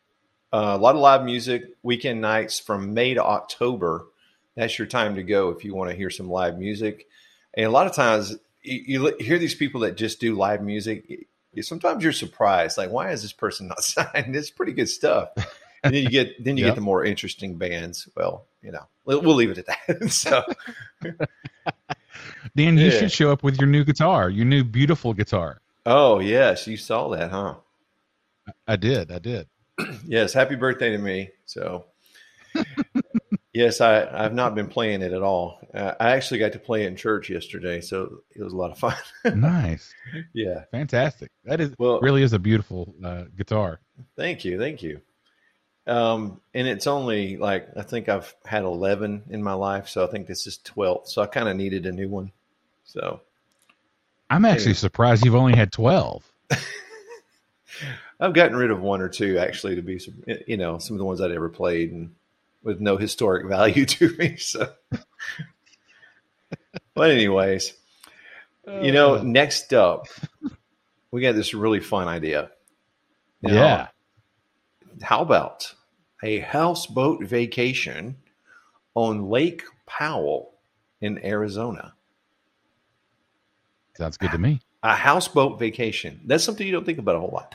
Uh, 0.53 0.75
a 0.75 0.79
lot 0.79 0.95
of 0.95 1.01
live 1.01 1.25
music, 1.25 1.65
weekend 1.83 2.21
nights 2.21 2.59
from 2.59 2.95
May 2.95 3.15
to 3.15 3.23
October. 3.23 4.07
That's 4.55 4.79
your 4.79 4.87
time 4.87 5.17
to 5.17 5.23
go 5.23 5.51
if 5.51 5.65
you 5.65 5.75
want 5.75 5.91
to 5.91 5.97
hear 5.97 6.11
some 6.11 6.31
live 6.31 6.59
music. 6.59 7.07
And 7.55 7.67
a 7.67 7.71
lot 7.71 7.87
of 7.87 7.95
times 7.95 8.37
you, 8.63 9.05
you 9.05 9.17
hear 9.19 9.39
these 9.39 9.55
people 9.55 9.83
that 9.83 9.97
just 9.97 10.21
do 10.21 10.35
live 10.35 10.63
music. 10.63 11.27
Sometimes 11.61 12.03
you're 12.03 12.13
surprised, 12.13 12.79
like, 12.79 12.91
why 12.91 13.11
is 13.11 13.21
this 13.21 13.33
person 13.33 13.69
not 13.69 13.85
signed? 13.85 14.35
It's 14.35 14.51
pretty 14.51 14.73
good 14.73 14.89
stuff 14.89 15.29
and 15.83 15.95
then 15.95 16.03
you 16.03 16.11
get 16.11 16.43
then 16.45 16.57
you 16.57 16.65
get 16.65 16.75
the 16.75 16.81
more 16.81 17.05
interesting 17.05 17.57
bands. 17.57 18.09
Well, 18.17 18.47
you 18.63 18.73
know, 18.73 18.87
we'll, 19.05 19.21
we'll 19.23 19.35
leave 19.35 19.51
it 19.51 19.59
at 19.59 19.67
that. 19.67 20.11
so, 20.11 20.43
Dan, 22.57 22.77
you 22.79 22.87
yeah. 22.87 22.99
should 22.99 23.13
show 23.13 23.33
up 23.33 23.43
with 23.43 23.59
your 23.59 23.69
new 23.69 23.85
guitar, 23.85 24.31
your 24.31 24.45
new 24.45 24.65
beautiful 24.65 25.13
guitar. 25.13 25.61
Oh 25.85 26.21
yes, 26.21 26.67
you 26.67 26.77
saw 26.77 27.09
that, 27.11 27.31
huh? 27.31 27.57
I 28.67 28.77
did. 28.77 29.11
I 29.11 29.19
did. 29.19 29.49
yes, 30.07 30.33
happy 30.33 30.55
birthday 30.55 30.91
to 30.91 30.99
me. 30.99 31.31
So, 31.47 31.87
yes, 33.53 33.81
I 33.81 34.07
I've 34.13 34.35
not 34.35 34.55
been 34.55 34.69
playing 34.69 35.03
it 35.03 35.13
at 35.13 35.23
all. 35.23 35.59
Uh, 35.75 35.95
I 35.99 36.11
actually 36.11 36.39
got 36.39 36.53
to 36.53 36.59
play 36.59 36.85
it 36.85 36.89
in 36.89 36.97
church 36.97 37.31
yesterday, 37.31 37.81
so 37.81 38.21
it 38.35 38.43
was 38.43 38.53
a 38.53 38.57
lot 38.57 38.71
of 38.71 38.79
fun. 38.79 38.97
nice. 39.41 39.93
Yeah. 40.33 40.65
Fantastic. 40.71 41.31
That 41.45 41.61
is 41.61 41.75
well, 41.79 42.01
really 42.01 42.23
is 42.23 42.33
a 42.33 42.39
beautiful 42.39 42.95
uh, 43.03 43.25
guitar. 43.37 43.81
Thank 44.17 44.45
you. 44.45 44.59
Thank 44.59 44.83
you. 44.83 45.01
Um, 45.87 46.41
and 46.55 46.69
it's 46.69 46.87
only 46.87 47.37
like 47.37 47.69
I 47.77 47.83
think 47.83 48.09
I've 48.09 48.35
had 48.45 48.63
eleven 48.63 49.25
in 49.31 49.43
my 49.43 49.55
life, 49.55 49.89
so 49.89 50.05
I 50.05 50.11
think 50.11 50.27
this 50.27 50.47
is 50.47 50.59
twelve. 50.59 51.09
So 51.09 51.23
I 51.23 51.27
kind 51.27 51.49
of 51.49 51.57
needed 51.57 51.87
a 51.87 51.93
new 51.93 52.09
one. 52.09 52.31
So 52.85 53.21
I'm 54.31 54.45
actually 54.45 54.67
anyway. 54.67 54.75
surprised 54.75 55.25
you've 55.25 55.35
only 55.35 55.57
had 55.57 55.73
twelve. 55.73 56.25
I've 58.21 58.35
gotten 58.35 58.57
rid 58.57 58.71
of 58.71 58.81
one 58.81 59.01
or 59.01 59.09
two 59.09 59.39
actually 59.39 59.75
to 59.75 59.83
be 59.83 59.99
some, 59.99 60.23
you 60.47 60.57
know, 60.57 60.79
some 60.79 60.95
of 60.95 60.99
the 60.99 61.05
ones 61.05 61.21
I'd 61.21 61.33
ever 61.33 61.49
played 61.49 61.91
and 61.91 62.15
with 62.63 62.81
no 62.81 62.97
historic 62.97 63.47
value 63.49 63.85
to 63.85 64.17
me. 64.17 64.37
So, 64.37 64.73
but 66.95 67.11
anyways, 67.11 67.75
you 68.81 68.93
know, 68.93 69.17
uh. 69.17 69.23
next 69.25 69.75
up, 69.75 70.07
we 71.11 71.23
got 71.23 71.35
this 71.35 71.55
really 71.55 71.81
fun 71.81 72.07
idea. 72.07 72.53
Now, 73.43 73.53
yeah 73.53 73.89
how 75.03 75.21
about 75.21 75.75
a 76.23 76.41
houseboat 76.41 77.25
vacation 77.25 78.17
on 78.95 79.29
Lake 79.29 79.63
Powell 79.87 80.55
in 81.01 81.25
Arizona? 81.25 81.95
Sounds 83.97 84.17
good 84.17 84.31
to 84.31 84.39
me. 84.39 84.61
A 84.83 84.95
houseboat 84.95 85.59
vacation. 85.59 86.21
That's 86.25 86.45
something 86.45 86.67
you 86.67 86.73
don't 86.73 86.87
think 86.87 86.99
about 86.99 87.17
a 87.17 87.21
whole 87.21 87.31
lot. 87.31 87.55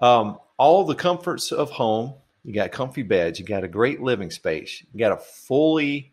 Um, 0.00 0.38
all 0.56 0.84
the 0.84 0.94
comforts 0.94 1.52
of 1.52 1.70
home. 1.70 2.14
You 2.44 2.54
got 2.54 2.72
comfy 2.72 3.02
beds. 3.02 3.38
You 3.38 3.44
got 3.44 3.64
a 3.64 3.68
great 3.68 4.00
living 4.00 4.30
space. 4.30 4.82
You 4.92 4.98
got 4.98 5.12
a 5.12 5.18
fully 5.18 6.12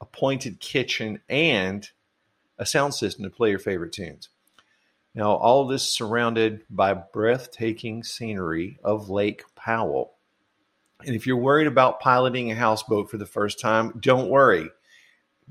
appointed 0.00 0.60
kitchen 0.60 1.20
and 1.28 1.88
a 2.58 2.66
sound 2.66 2.94
system 2.94 3.24
to 3.24 3.30
play 3.30 3.50
your 3.50 3.58
favorite 3.58 3.92
tunes. 3.92 4.28
Now, 5.18 5.32
all 5.32 5.66
this 5.66 5.82
surrounded 5.82 6.62
by 6.70 6.94
breathtaking 6.94 8.04
scenery 8.04 8.78
of 8.84 9.10
Lake 9.10 9.42
Powell. 9.56 10.12
And 11.04 11.16
if 11.16 11.26
you're 11.26 11.36
worried 11.36 11.66
about 11.66 11.98
piloting 11.98 12.52
a 12.52 12.54
houseboat 12.54 13.10
for 13.10 13.16
the 13.16 13.26
first 13.26 13.58
time, 13.58 13.98
don't 13.98 14.30
worry. 14.30 14.70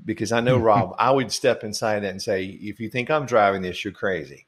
Because 0.02 0.32
I 0.32 0.40
know, 0.40 0.56
Rob, 0.58 0.94
I 0.98 1.10
would 1.10 1.30
step 1.30 1.64
inside 1.64 2.00
that 2.00 2.12
and 2.12 2.22
say, 2.22 2.46
if 2.46 2.80
you 2.80 2.88
think 2.88 3.10
I'm 3.10 3.26
driving 3.26 3.60
this, 3.60 3.84
you're 3.84 3.92
crazy. 3.92 4.46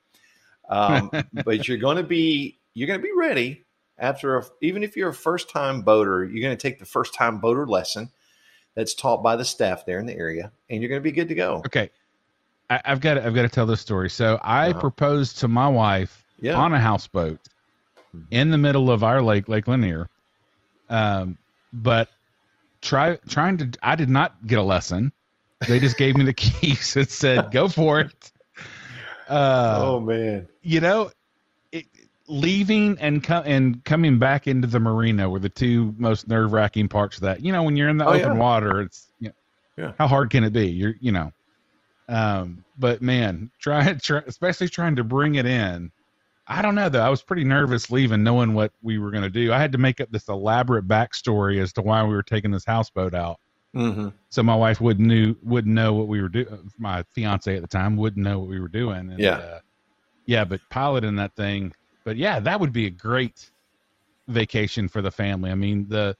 Um, 0.70 1.10
but 1.44 1.68
you're 1.68 1.76
going 1.76 1.98
to 1.98 2.02
be 2.02 2.58
you're 2.72 2.86
going 2.86 3.00
to 3.00 3.04
be 3.04 3.12
ready 3.14 3.66
after 3.98 4.38
a, 4.38 4.44
even 4.62 4.82
if 4.82 4.96
you're 4.96 5.10
a 5.10 5.14
first 5.14 5.50
time 5.50 5.82
boater, 5.82 6.24
you're 6.24 6.40
going 6.40 6.56
to 6.56 6.62
take 6.62 6.78
the 6.78 6.86
first 6.86 7.12
time 7.12 7.40
boater 7.40 7.66
lesson 7.66 8.08
that's 8.74 8.94
taught 8.94 9.22
by 9.22 9.36
the 9.36 9.44
staff 9.44 9.84
there 9.84 9.98
in 9.98 10.06
the 10.06 10.16
area, 10.16 10.50
and 10.70 10.80
you're 10.80 10.88
going 10.88 11.02
to 11.02 11.04
be 11.04 11.12
good 11.12 11.28
to 11.28 11.34
go. 11.34 11.56
Okay, 11.66 11.90
I, 12.70 12.80
have 12.84 13.00
got 13.00 13.14
to, 13.14 13.26
I've 13.26 13.34
got 13.34 13.42
to 13.42 13.48
tell 13.48 13.66
this 13.66 13.80
story. 13.80 14.08
So 14.08 14.38
I 14.42 14.70
uh-huh. 14.70 14.80
proposed 14.80 15.38
to 15.38 15.48
my 15.48 15.68
wife 15.68 16.24
yeah. 16.40 16.54
on 16.54 16.72
a 16.72 16.80
houseboat 16.80 17.40
hmm. 18.12 18.22
in 18.30 18.50
the 18.50 18.58
middle 18.58 18.90
of 18.90 19.02
our 19.02 19.20
lake, 19.20 19.48
Lake 19.48 19.66
Lanier. 19.66 20.08
Um, 20.88 21.36
but 21.72 22.08
try 22.80 23.16
trying 23.28 23.58
to, 23.58 23.70
I 23.82 23.96
did 23.96 24.08
not 24.08 24.46
get 24.46 24.58
a 24.58 24.62
lesson. 24.62 25.12
They 25.68 25.78
just 25.78 25.98
gave 25.98 26.16
me 26.16 26.24
the 26.24 26.32
keys 26.34 26.96
and 26.96 27.08
said, 27.08 27.50
"Go 27.50 27.68
for 27.68 28.00
it." 28.00 28.32
Uh, 29.28 29.78
oh 29.80 30.00
man! 30.00 30.48
You 30.62 30.80
know, 30.80 31.10
it, 31.70 31.86
leaving 32.26 32.96
and 32.98 33.22
com- 33.22 33.44
and 33.46 33.84
coming 33.84 34.18
back 34.18 34.46
into 34.46 34.66
the 34.66 34.80
marina 34.80 35.28
were 35.28 35.38
the 35.38 35.50
two 35.50 35.94
most 35.98 36.28
nerve 36.28 36.52
wracking 36.52 36.88
parts 36.88 37.16
of 37.16 37.22
that. 37.22 37.44
You 37.44 37.52
know, 37.52 37.62
when 37.62 37.76
you're 37.76 37.88
in 37.88 37.98
the 37.98 38.06
oh, 38.06 38.14
open 38.14 38.32
yeah. 38.32 38.38
water, 38.38 38.80
it's 38.80 39.06
you 39.20 39.28
know, 39.28 39.34
yeah. 39.84 39.92
how 39.98 40.08
hard 40.08 40.30
can 40.30 40.44
it 40.44 40.52
be? 40.52 40.68
You're 40.68 40.94
you 40.98 41.12
know, 41.12 41.32
um, 42.10 42.64
but 42.78 43.00
man, 43.00 43.50
try, 43.58 43.92
try, 43.94 44.22
especially 44.26 44.68
trying 44.68 44.96
to 44.96 45.04
bring 45.04 45.36
it 45.36 45.46
in. 45.46 45.92
I 46.46 46.62
don't 46.62 46.74
know 46.74 46.88
though. 46.88 47.02
I 47.02 47.08
was 47.08 47.22
pretty 47.22 47.44
nervous 47.44 47.90
leaving, 47.90 48.24
knowing 48.24 48.54
what 48.54 48.72
we 48.82 48.98
were 48.98 49.12
going 49.12 49.22
to 49.22 49.30
do. 49.30 49.52
I 49.52 49.58
had 49.58 49.72
to 49.72 49.78
make 49.78 50.00
up 50.00 50.10
this 50.10 50.28
elaborate 50.28 50.88
backstory 50.88 51.62
as 51.62 51.72
to 51.74 51.82
why 51.82 52.02
we 52.02 52.12
were 52.12 52.24
taking 52.24 52.50
this 52.50 52.64
houseboat 52.64 53.14
out. 53.14 53.38
Mm-hmm. 53.74 54.08
So 54.30 54.42
my 54.42 54.56
wife 54.56 54.80
wouldn't 54.80 55.06
knew 55.06 55.36
wouldn't 55.44 55.72
know 55.72 55.92
what 55.92 56.08
we 56.08 56.20
were 56.20 56.28
doing. 56.28 56.72
My 56.76 57.04
fiance 57.12 57.54
at 57.54 57.62
the 57.62 57.68
time 57.68 57.96
wouldn't 57.96 58.24
know 58.24 58.40
what 58.40 58.48
we 58.48 58.60
were 58.60 58.68
doing. 58.68 59.12
And, 59.12 59.18
yeah, 59.20 59.36
uh, 59.36 59.60
yeah. 60.26 60.44
But 60.44 60.60
piloting 60.70 61.14
that 61.16 61.36
thing, 61.36 61.72
but 62.02 62.16
yeah, 62.16 62.40
that 62.40 62.58
would 62.58 62.72
be 62.72 62.86
a 62.86 62.90
great 62.90 63.48
vacation 64.26 64.88
for 64.88 65.02
the 65.02 65.10
family. 65.12 65.52
I 65.52 65.54
mean 65.54 65.86
the 65.88 66.16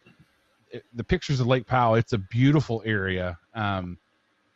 the 0.94 1.02
pictures 1.02 1.40
of 1.40 1.49
Lake 1.49 1.66
Powell. 1.66 1.97
It's 1.97 2.12
a 2.12 2.18
beautiful 2.18 2.82
area. 2.87 3.37
Um, 3.54 3.99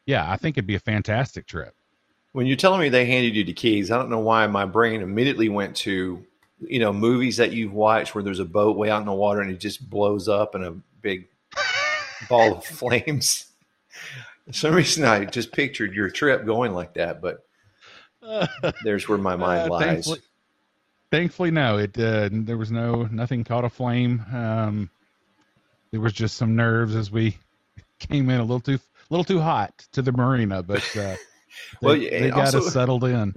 yeah, 0.07 0.31
I 0.31 0.37
think 0.37 0.57
it'd 0.57 0.67
be 0.67 0.75
a 0.75 0.81
fantastic 0.81 1.47
trip. 1.47 1.75
When 2.33 2.47
you're 2.47 2.57
telling 2.57 2.81
me 2.81 2.89
they 2.89 3.07
handed 3.07 3.37
you 3.37 3.45
the 3.45 3.53
keys, 3.53 3.91
I 3.91 3.99
don't 3.99 4.11
know 4.11 4.19
why 4.19 4.47
my 4.47 4.65
brain 4.65 5.03
immediately 5.03 5.49
went 5.49 5.77
to, 5.77 6.25
you 6.61 6.79
know, 6.81 6.93
movies 6.93 7.37
that 7.37 7.53
you've 7.53 7.73
watched 7.73 8.15
where 8.15 8.25
there's 8.25 8.41
a 8.41 8.45
boat 8.45 8.77
way 8.77 8.91
out 8.91 9.01
in 9.01 9.07
the 9.07 9.13
water 9.13 9.41
and 9.41 9.51
it 9.51 9.61
just 9.61 9.89
blows 9.89 10.29
up 10.29 10.55
in 10.55 10.65
a 10.65 10.73
big 11.01 11.29
ball 12.29 12.57
of 12.57 12.65
flames. 12.65 13.47
For 14.47 14.53
some 14.53 14.75
reason, 14.75 15.05
I 15.05 15.25
just 15.25 15.53
pictured 15.53 15.95
your 15.95 16.11
trip 16.11 16.45
going 16.45 16.75
like 16.75 16.95
that, 16.95 17.23
but 17.23 17.45
there's 18.83 19.09
where 19.09 19.19
my 19.19 19.37
mind 19.37 19.71
uh, 19.71 19.75
lies. 19.75 19.85
Thankfully, 19.85 20.21
thankfully, 21.11 21.51
no. 21.51 21.79
It 21.79 21.99
uh, 21.99 22.29
there 22.33 22.59
was 22.59 22.71
no 22.71 23.05
nothing 23.05 23.45
caught 23.45 23.65
a 23.65 23.71
flame. 23.71 24.23
Um, 24.33 24.91
there 25.93 26.01
was 26.01 26.13
just 26.13 26.37
some 26.37 26.57
nerves 26.57 26.95
as 26.95 27.11
we 27.11 27.39
came 27.99 28.29
in 28.29 28.41
a 28.41 28.45
little 28.45 28.61
too 28.61 28.79
little 29.11 29.25
too 29.25 29.41
hot 29.41 29.87
to 29.93 30.03
the 30.03 30.13
marina, 30.13 30.63
but 30.63 30.85
uh, 30.97 31.01
they, 31.01 31.17
well, 31.81 31.99
they 31.99 32.31
got 32.31 32.47
also, 32.47 32.59
us 32.59 32.73
settled 32.73 33.05
in. 33.05 33.35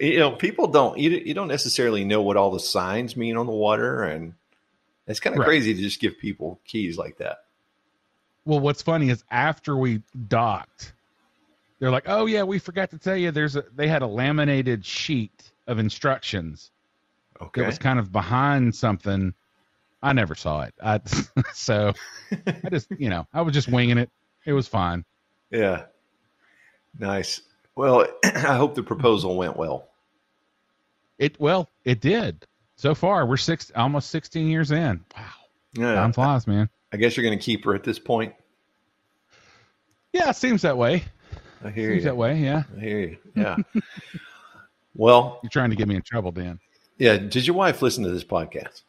you 0.00 0.18
know, 0.18 0.32
people 0.32 0.66
don't 0.68 0.98
you, 0.98 1.10
you 1.10 1.34
don't 1.34 1.48
necessarily 1.48 2.04
know 2.04 2.22
what 2.22 2.36
all 2.36 2.50
the 2.50 2.60
signs 2.60 3.16
mean 3.16 3.36
on 3.36 3.46
the 3.46 3.52
water, 3.52 4.04
and 4.04 4.34
it's 5.06 5.20
kind 5.20 5.34
of 5.34 5.40
right. 5.40 5.46
crazy 5.46 5.74
to 5.74 5.80
just 5.80 6.00
give 6.00 6.18
people 6.18 6.60
keys 6.64 6.98
like 6.98 7.18
that. 7.18 7.38
Well, 8.44 8.60
what's 8.60 8.82
funny 8.82 9.10
is 9.10 9.24
after 9.30 9.76
we 9.76 10.02
docked, 10.28 10.92
they're 11.78 11.90
like, 11.90 12.04
"Oh 12.06 12.26
yeah, 12.26 12.44
we 12.44 12.58
forgot 12.58 12.90
to 12.90 12.98
tell 12.98 13.16
you. 13.16 13.30
There's 13.30 13.56
a 13.56 13.64
they 13.74 13.88
had 13.88 14.02
a 14.02 14.06
laminated 14.06 14.84
sheet 14.84 15.52
of 15.66 15.78
instructions. 15.78 16.70
Okay, 17.40 17.62
it 17.62 17.66
was 17.66 17.78
kind 17.78 17.98
of 17.98 18.12
behind 18.12 18.74
something. 18.74 19.34
I 20.02 20.12
never 20.12 20.34
saw 20.34 20.62
it. 20.62 20.74
I, 20.82 21.00
so 21.54 21.92
I 22.46 22.70
just 22.70 22.88
you 22.98 23.10
know 23.10 23.26
I 23.32 23.42
was 23.42 23.52
just 23.54 23.68
winging 23.68 23.98
it. 23.98 24.10
It 24.46 24.52
was 24.52 24.68
fine. 24.68 25.04
Yeah, 25.50 25.86
nice. 26.98 27.42
Well, 27.74 28.06
I 28.24 28.56
hope 28.56 28.74
the 28.74 28.82
proposal 28.82 29.36
went 29.36 29.56
well. 29.56 29.88
It 31.18 31.38
well, 31.40 31.68
it 31.84 32.00
did. 32.00 32.46
So 32.76 32.94
far, 32.94 33.26
we're 33.26 33.36
six 33.36 33.72
almost 33.74 34.10
sixteen 34.10 34.48
years 34.48 34.70
in. 34.70 35.04
Wow, 35.16 35.24
yeah, 35.74 35.94
time 35.94 36.12
flies, 36.12 36.46
man. 36.46 36.70
I 36.92 36.96
guess 36.96 37.16
you're 37.16 37.24
going 37.24 37.38
to 37.38 37.44
keep 37.44 37.64
her 37.64 37.74
at 37.74 37.82
this 37.84 37.98
point. 37.98 38.34
Yeah, 40.12 40.30
it 40.30 40.36
seems 40.36 40.62
that 40.62 40.78
way. 40.78 41.04
I 41.64 41.70
hear 41.70 41.90
seems 41.90 42.04
you. 42.04 42.10
that 42.10 42.16
way. 42.16 42.38
Yeah, 42.38 42.62
I 42.76 42.80
hear 42.80 43.00
you. 43.00 43.16
Yeah. 43.34 43.56
well, 44.94 45.40
you're 45.42 45.50
trying 45.50 45.70
to 45.70 45.76
get 45.76 45.88
me 45.88 45.96
in 45.96 46.02
trouble, 46.02 46.32
Dan. 46.32 46.60
Yeah. 46.98 47.16
Did 47.16 47.46
your 47.46 47.56
wife 47.56 47.82
listen 47.82 48.04
to 48.04 48.10
this 48.10 48.24
podcast? 48.24 48.82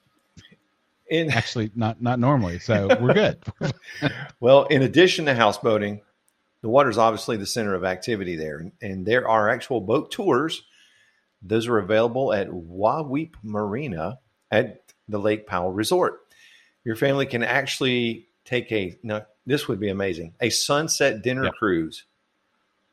In, 1.09 1.31
Actually, 1.31 1.71
not 1.75 2.01
not 2.01 2.19
normally. 2.19 2.59
So 2.59 2.89
we're 2.99 3.13
good. 3.13 3.43
well, 4.39 4.65
in 4.65 4.81
addition 4.81 5.25
to 5.25 5.33
houseboating, 5.33 6.01
the 6.61 6.69
water 6.69 6.89
is 6.89 6.97
obviously 6.97 7.37
the 7.37 7.45
center 7.45 7.73
of 7.73 7.83
activity 7.83 8.35
there, 8.35 8.71
and 8.81 9.05
there 9.05 9.27
are 9.27 9.49
actual 9.49 9.81
boat 9.81 10.11
tours. 10.11 10.63
Those 11.41 11.67
are 11.67 11.77
available 11.77 12.33
at 12.33 12.49
Wahweap 12.49 13.35
Marina 13.43 14.19
at 14.51 14.81
the 15.07 15.19
Lake 15.19 15.47
Powell 15.47 15.71
Resort. 15.71 16.19
Your 16.83 16.95
family 16.95 17.25
can 17.25 17.43
actually 17.43 18.27
take 18.43 18.71
a 18.71 18.97
now 19.03 19.25
this 19.45 19.67
would 19.67 19.79
be 19.79 19.89
amazing 19.89 20.33
a 20.39 20.49
sunset 20.49 21.21
dinner 21.21 21.45
yep. 21.45 21.53
cruise, 21.53 22.03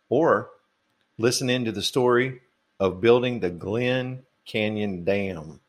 or 0.08 0.50
listen 1.18 1.48
into 1.48 1.72
the 1.72 1.82
story 1.82 2.40
of 2.78 3.00
building 3.00 3.40
the 3.40 3.50
Glen 3.50 4.24
Canyon 4.44 5.04
Dam, 5.04 5.60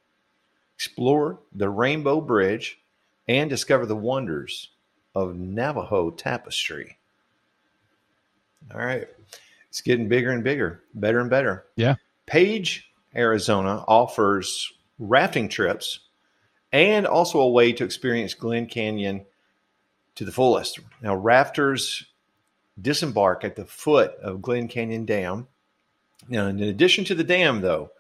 explore 0.75 1.39
the 1.53 1.69
Rainbow 1.69 2.21
Bridge, 2.21 2.79
and 3.27 3.49
discover 3.49 3.85
the 3.85 3.95
wonders 3.95 4.69
of 5.15 5.35
Navajo 5.35 6.11
tapestry. 6.11 6.97
All 8.73 8.81
right. 8.81 9.07
It's 9.69 9.81
getting 9.81 10.07
bigger 10.07 10.31
and 10.31 10.43
bigger, 10.43 10.83
better 10.93 11.19
and 11.19 11.29
better. 11.29 11.65
Yeah. 11.75 11.95
Page, 12.25 12.91
Arizona 13.15 13.83
offers 13.87 14.71
rafting 14.99 15.49
trips 15.49 15.99
and 16.71 17.07
also 17.07 17.39
a 17.39 17.49
way 17.49 17.71
to 17.73 17.83
experience 17.83 18.33
Glen 18.33 18.67
Canyon 18.67 19.25
to 20.15 20.25
the 20.25 20.31
fullest. 20.31 20.79
Now, 21.01 21.15
rafters 21.15 22.05
disembark 22.81 23.43
at 23.43 23.55
the 23.55 23.65
foot 23.65 24.15
of 24.21 24.41
Glen 24.41 24.67
Canyon 24.67 25.05
Dam. 25.05 25.47
Now, 26.27 26.47
in 26.47 26.61
addition 26.61 27.05
to 27.05 27.15
the 27.15 27.23
dam, 27.23 27.61
though, 27.61 27.91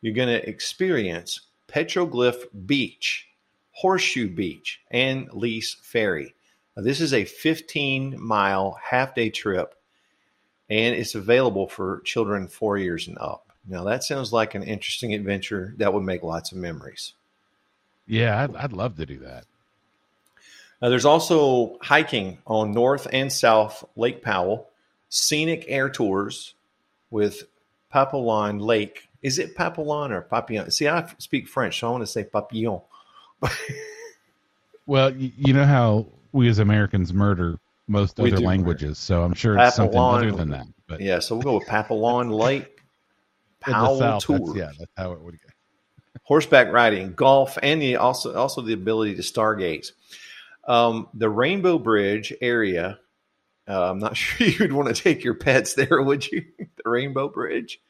you're 0.00 0.14
going 0.14 0.28
to 0.28 0.48
experience 0.48 1.40
Petroglyph 1.76 2.46
Beach, 2.64 3.28
Horseshoe 3.72 4.30
Beach, 4.30 4.80
and 4.90 5.30
Lees 5.34 5.76
Ferry. 5.82 6.34
Now, 6.74 6.82
this 6.82 7.02
is 7.02 7.12
a 7.12 7.26
15 7.26 8.18
mile 8.18 8.78
half 8.82 9.14
day 9.14 9.28
trip 9.28 9.74
and 10.70 10.94
it's 10.94 11.14
available 11.14 11.68
for 11.68 12.00
children 12.00 12.48
four 12.48 12.78
years 12.78 13.08
and 13.08 13.18
up. 13.18 13.52
Now, 13.68 13.84
that 13.84 14.04
sounds 14.04 14.32
like 14.32 14.54
an 14.54 14.62
interesting 14.62 15.12
adventure 15.12 15.74
that 15.76 15.92
would 15.92 16.02
make 16.02 16.22
lots 16.22 16.50
of 16.50 16.56
memories. 16.56 17.12
Yeah, 18.06 18.42
I'd, 18.42 18.56
I'd 18.56 18.72
love 18.72 18.96
to 18.96 19.04
do 19.04 19.18
that. 19.18 19.44
Now, 20.80 20.88
there's 20.88 21.04
also 21.04 21.76
hiking 21.82 22.38
on 22.46 22.72
North 22.72 23.06
and 23.12 23.30
South 23.30 23.84
Lake 23.96 24.22
Powell, 24.22 24.70
scenic 25.10 25.66
air 25.68 25.90
tours 25.90 26.54
with 27.10 27.42
Papillon 27.90 28.60
Lake. 28.60 29.08
Is 29.22 29.38
it 29.38 29.54
Papillon 29.54 30.12
or 30.12 30.22
Papillon? 30.22 30.70
See, 30.70 30.88
I 30.88 31.12
speak 31.18 31.48
French, 31.48 31.80
so 31.80 31.88
I 31.88 31.90
want 31.90 32.02
to 32.02 32.06
say 32.06 32.24
Papillon. 32.24 32.82
well, 34.86 35.14
you 35.14 35.52
know 35.52 35.64
how 35.64 36.06
we 36.32 36.48
as 36.48 36.58
Americans 36.58 37.12
murder 37.12 37.58
most 37.88 38.18
we 38.18 38.32
other 38.32 38.40
languages, 38.40 38.98
so 38.98 39.22
I'm 39.22 39.34
sure 39.34 39.58
it's 39.58 39.76
something 39.76 39.98
other 39.98 40.32
than 40.32 40.50
that. 40.50 40.66
But 40.86 41.00
yeah, 41.00 41.18
so 41.18 41.34
we'll 41.34 41.42
go 41.42 41.54
with 41.58 41.66
Papillon 41.66 42.30
Lake 42.30 42.76
Powell 43.60 43.98
South, 43.98 44.24
Tour. 44.24 44.38
That's, 44.38 44.56
yeah, 44.56 44.70
that's 44.78 44.92
how 44.96 45.12
it 45.12 45.20
would 45.20 45.34
go. 45.40 45.48
Horseback 46.22 46.72
riding, 46.72 47.12
golf, 47.14 47.58
and 47.62 47.80
the 47.80 47.96
also 47.96 48.34
also 48.34 48.60
the 48.60 48.72
ability 48.72 49.14
to 49.16 49.22
stargaze. 49.22 49.92
Um, 50.66 51.08
the 51.14 51.28
Rainbow 51.28 51.78
Bridge 51.78 52.32
area. 52.40 52.98
Uh, 53.68 53.90
I'm 53.90 53.98
not 53.98 54.16
sure 54.16 54.46
you'd 54.46 54.72
want 54.72 54.94
to 54.94 55.02
take 55.02 55.24
your 55.24 55.34
pets 55.34 55.74
there, 55.74 56.02
would 56.02 56.26
you? 56.26 56.44
the 56.58 56.90
Rainbow 56.90 57.28
Bridge. 57.28 57.80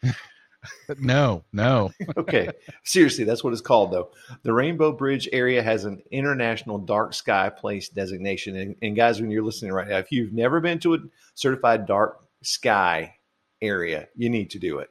No, 0.98 1.44
no. 1.52 1.92
okay. 2.16 2.50
Seriously, 2.84 3.24
that's 3.24 3.42
what 3.42 3.52
it's 3.52 3.62
called, 3.62 3.92
though. 3.92 4.10
The 4.42 4.52
Rainbow 4.52 4.92
Bridge 4.92 5.28
area 5.32 5.62
has 5.62 5.84
an 5.84 6.02
international 6.10 6.78
dark 6.78 7.14
sky 7.14 7.50
place 7.50 7.88
designation. 7.88 8.56
And, 8.56 8.76
and, 8.82 8.96
guys, 8.96 9.20
when 9.20 9.30
you're 9.30 9.44
listening 9.44 9.72
right 9.72 9.88
now, 9.88 9.98
if 9.98 10.12
you've 10.12 10.32
never 10.32 10.60
been 10.60 10.78
to 10.80 10.94
a 10.94 10.98
certified 11.34 11.86
dark 11.86 12.20
sky 12.42 13.16
area, 13.60 14.08
you 14.16 14.30
need 14.30 14.50
to 14.50 14.58
do 14.58 14.78
it. 14.78 14.90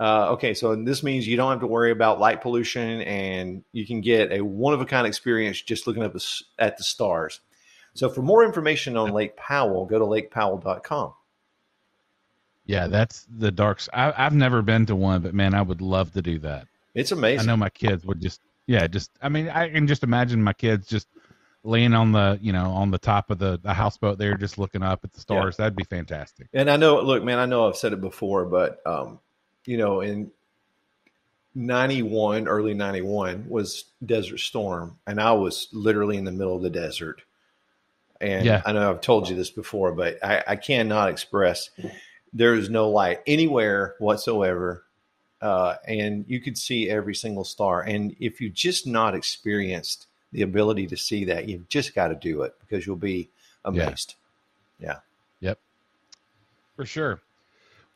Uh, 0.00 0.30
okay, 0.30 0.54
so 0.54 0.76
this 0.76 1.02
means 1.02 1.26
you 1.26 1.36
don't 1.36 1.50
have 1.50 1.60
to 1.60 1.66
worry 1.66 1.90
about 1.90 2.20
light 2.20 2.40
pollution 2.40 3.02
and 3.02 3.64
you 3.72 3.84
can 3.84 4.00
get 4.00 4.30
a 4.30 4.40
one 4.40 4.72
of 4.72 4.80
a 4.80 4.84
kind 4.84 5.06
experience 5.06 5.60
just 5.60 5.88
looking 5.88 6.04
up 6.04 6.14
at 6.58 6.76
the 6.76 6.84
stars. 6.84 7.40
So, 7.94 8.08
for 8.08 8.22
more 8.22 8.44
information 8.44 8.96
on 8.96 9.10
Lake 9.10 9.36
Powell, 9.36 9.86
go 9.86 9.98
to 9.98 10.04
lakepowell.com. 10.04 11.14
Yeah, 12.68 12.86
that's 12.86 13.26
the 13.38 13.50
dark. 13.50 13.80
I, 13.92 14.12
I've 14.16 14.34
never 14.34 14.62
been 14.62 14.86
to 14.86 14.94
one, 14.94 15.22
but 15.22 15.34
man, 15.34 15.54
I 15.54 15.62
would 15.62 15.80
love 15.80 16.12
to 16.12 16.22
do 16.22 16.38
that. 16.40 16.68
It's 16.94 17.12
amazing. 17.12 17.40
I 17.48 17.52
know 17.52 17.56
my 17.56 17.70
kids 17.70 18.04
would 18.04 18.20
just, 18.20 18.40
yeah, 18.66 18.86
just. 18.86 19.10
I 19.22 19.30
mean, 19.30 19.48
I 19.48 19.70
can 19.70 19.86
just 19.86 20.02
imagine 20.02 20.42
my 20.42 20.52
kids 20.52 20.86
just 20.86 21.08
laying 21.64 21.94
on 21.94 22.12
the, 22.12 22.38
you 22.42 22.52
know, 22.52 22.70
on 22.70 22.90
the 22.90 22.98
top 22.98 23.30
of 23.30 23.38
the, 23.38 23.58
the 23.62 23.72
houseboat 23.72 24.18
there, 24.18 24.36
just 24.36 24.58
looking 24.58 24.82
up 24.82 25.00
at 25.02 25.14
the 25.14 25.20
stars. 25.20 25.56
Yeah. 25.58 25.64
That'd 25.64 25.76
be 25.76 25.84
fantastic. 25.84 26.48
And 26.52 26.70
I 26.70 26.76
know, 26.76 27.00
look, 27.00 27.24
man, 27.24 27.38
I 27.38 27.46
know 27.46 27.66
I've 27.66 27.76
said 27.76 27.94
it 27.94 28.02
before, 28.02 28.44
but 28.44 28.80
um, 28.86 29.18
you 29.64 29.78
know, 29.78 30.02
in 30.02 30.30
91 31.54 32.46
early 32.46 32.74
91 32.74 33.46
was 33.48 33.86
desert 34.04 34.38
storm 34.38 34.98
and 35.08 35.20
i 35.20 35.32
was 35.32 35.66
literally 35.72 36.16
in 36.16 36.24
the 36.24 36.30
middle 36.30 36.54
of 36.54 36.62
the 36.62 36.70
desert 36.70 37.22
and 38.20 38.44
yeah. 38.44 38.62
i 38.64 38.70
know 38.70 38.90
i've 38.90 39.00
told 39.00 39.28
you 39.28 39.34
this 39.34 39.50
before 39.50 39.90
but 39.92 40.22
i, 40.22 40.44
I 40.46 40.56
cannot 40.56 41.08
express 41.08 41.70
there 42.32 42.54
is 42.54 42.70
no 42.70 42.90
light 42.90 43.20
anywhere 43.26 43.94
whatsoever. 43.98 44.84
Uh, 45.40 45.76
and 45.86 46.24
you 46.28 46.40
could 46.40 46.58
see 46.58 46.90
every 46.90 47.14
single 47.14 47.44
star. 47.44 47.82
And 47.82 48.16
if 48.18 48.40
you 48.40 48.50
just 48.50 48.86
not 48.86 49.14
experienced 49.14 50.06
the 50.32 50.42
ability 50.42 50.88
to 50.88 50.96
see 50.96 51.24
that, 51.26 51.48
you've 51.48 51.68
just 51.68 51.94
got 51.94 52.08
to 52.08 52.14
do 52.14 52.42
it 52.42 52.54
because 52.60 52.86
you'll 52.86 52.96
be 52.96 53.30
amazed. 53.64 54.14
Yeah. 54.80 54.86
yeah. 54.88 54.98
Yep. 55.40 55.58
For 56.76 56.86
sure. 56.86 57.20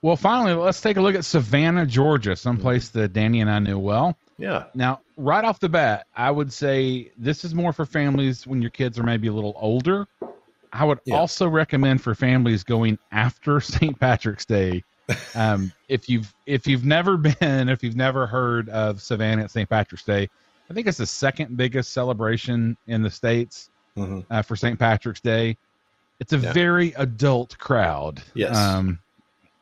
Well, 0.03 0.16
finally, 0.16 0.55
let's 0.55 0.81
take 0.81 0.97
a 0.97 1.01
look 1.01 1.14
at 1.14 1.25
Savannah, 1.25 1.87
Georgia, 1.87 2.35
someplace 2.35 2.88
mm-hmm. 2.88 3.01
that 3.01 3.12
Danny 3.12 3.40
and 3.40 3.51
I 3.51 3.59
knew 3.61 3.79
well. 3.79 4.16
Yeah. 4.38 4.64
Now, 4.75 5.01
right 5.16 5.45
off 5.45 5.61
the 5.61 5.68
bat, 5.68 6.07
I 6.16 6.31
would 6.31 6.53
say 6.53 7.12
this 7.16 7.45
is 7.45 7.55
more 7.55 7.73
for 7.73 7.87
families 7.87 8.47
when 8.47 8.61
your 8.61 8.71
kids 8.71 8.99
are 8.99 9.05
maybe 9.05 9.29
a 9.29 9.33
little 9.33 9.55
older 9.57 10.09
I 10.72 10.85
would 10.85 11.00
yeah. 11.04 11.16
also 11.16 11.48
recommend 11.48 12.02
for 12.02 12.14
families 12.14 12.64
going 12.64 12.98
after 13.11 13.61
St. 13.61 13.98
Patrick's 13.98 14.44
Day. 14.44 14.85
Um, 15.35 15.72
if 15.88 16.08
you've 16.08 16.32
if 16.46 16.66
you've 16.66 16.85
never 16.85 17.16
been, 17.40 17.68
if 17.68 17.82
you've 17.82 17.96
never 17.96 18.26
heard 18.26 18.68
of 18.70 19.02
Savannah 19.02 19.44
at 19.44 19.50
St. 19.50 19.68
Patrick's 19.68 20.04
Day, 20.04 20.28
I 20.70 20.74
think 20.74 20.87
it's 20.87 20.98
the 20.98 21.06
second 21.06 21.56
biggest 21.56 21.92
celebration 21.92 22.76
in 22.87 23.02
the 23.02 23.11
states 23.11 23.70
mm-hmm. 23.96 24.20
uh, 24.30 24.42
for 24.42 24.56
St. 24.56 24.78
Patrick's 24.78 25.20
Day. 25.20 25.56
It's 26.20 26.32
a 26.32 26.38
yeah. 26.38 26.52
very 26.52 26.92
adult 26.94 27.58
crowd. 27.58 28.22
Yes. 28.35 28.56
Um, 28.56 29.00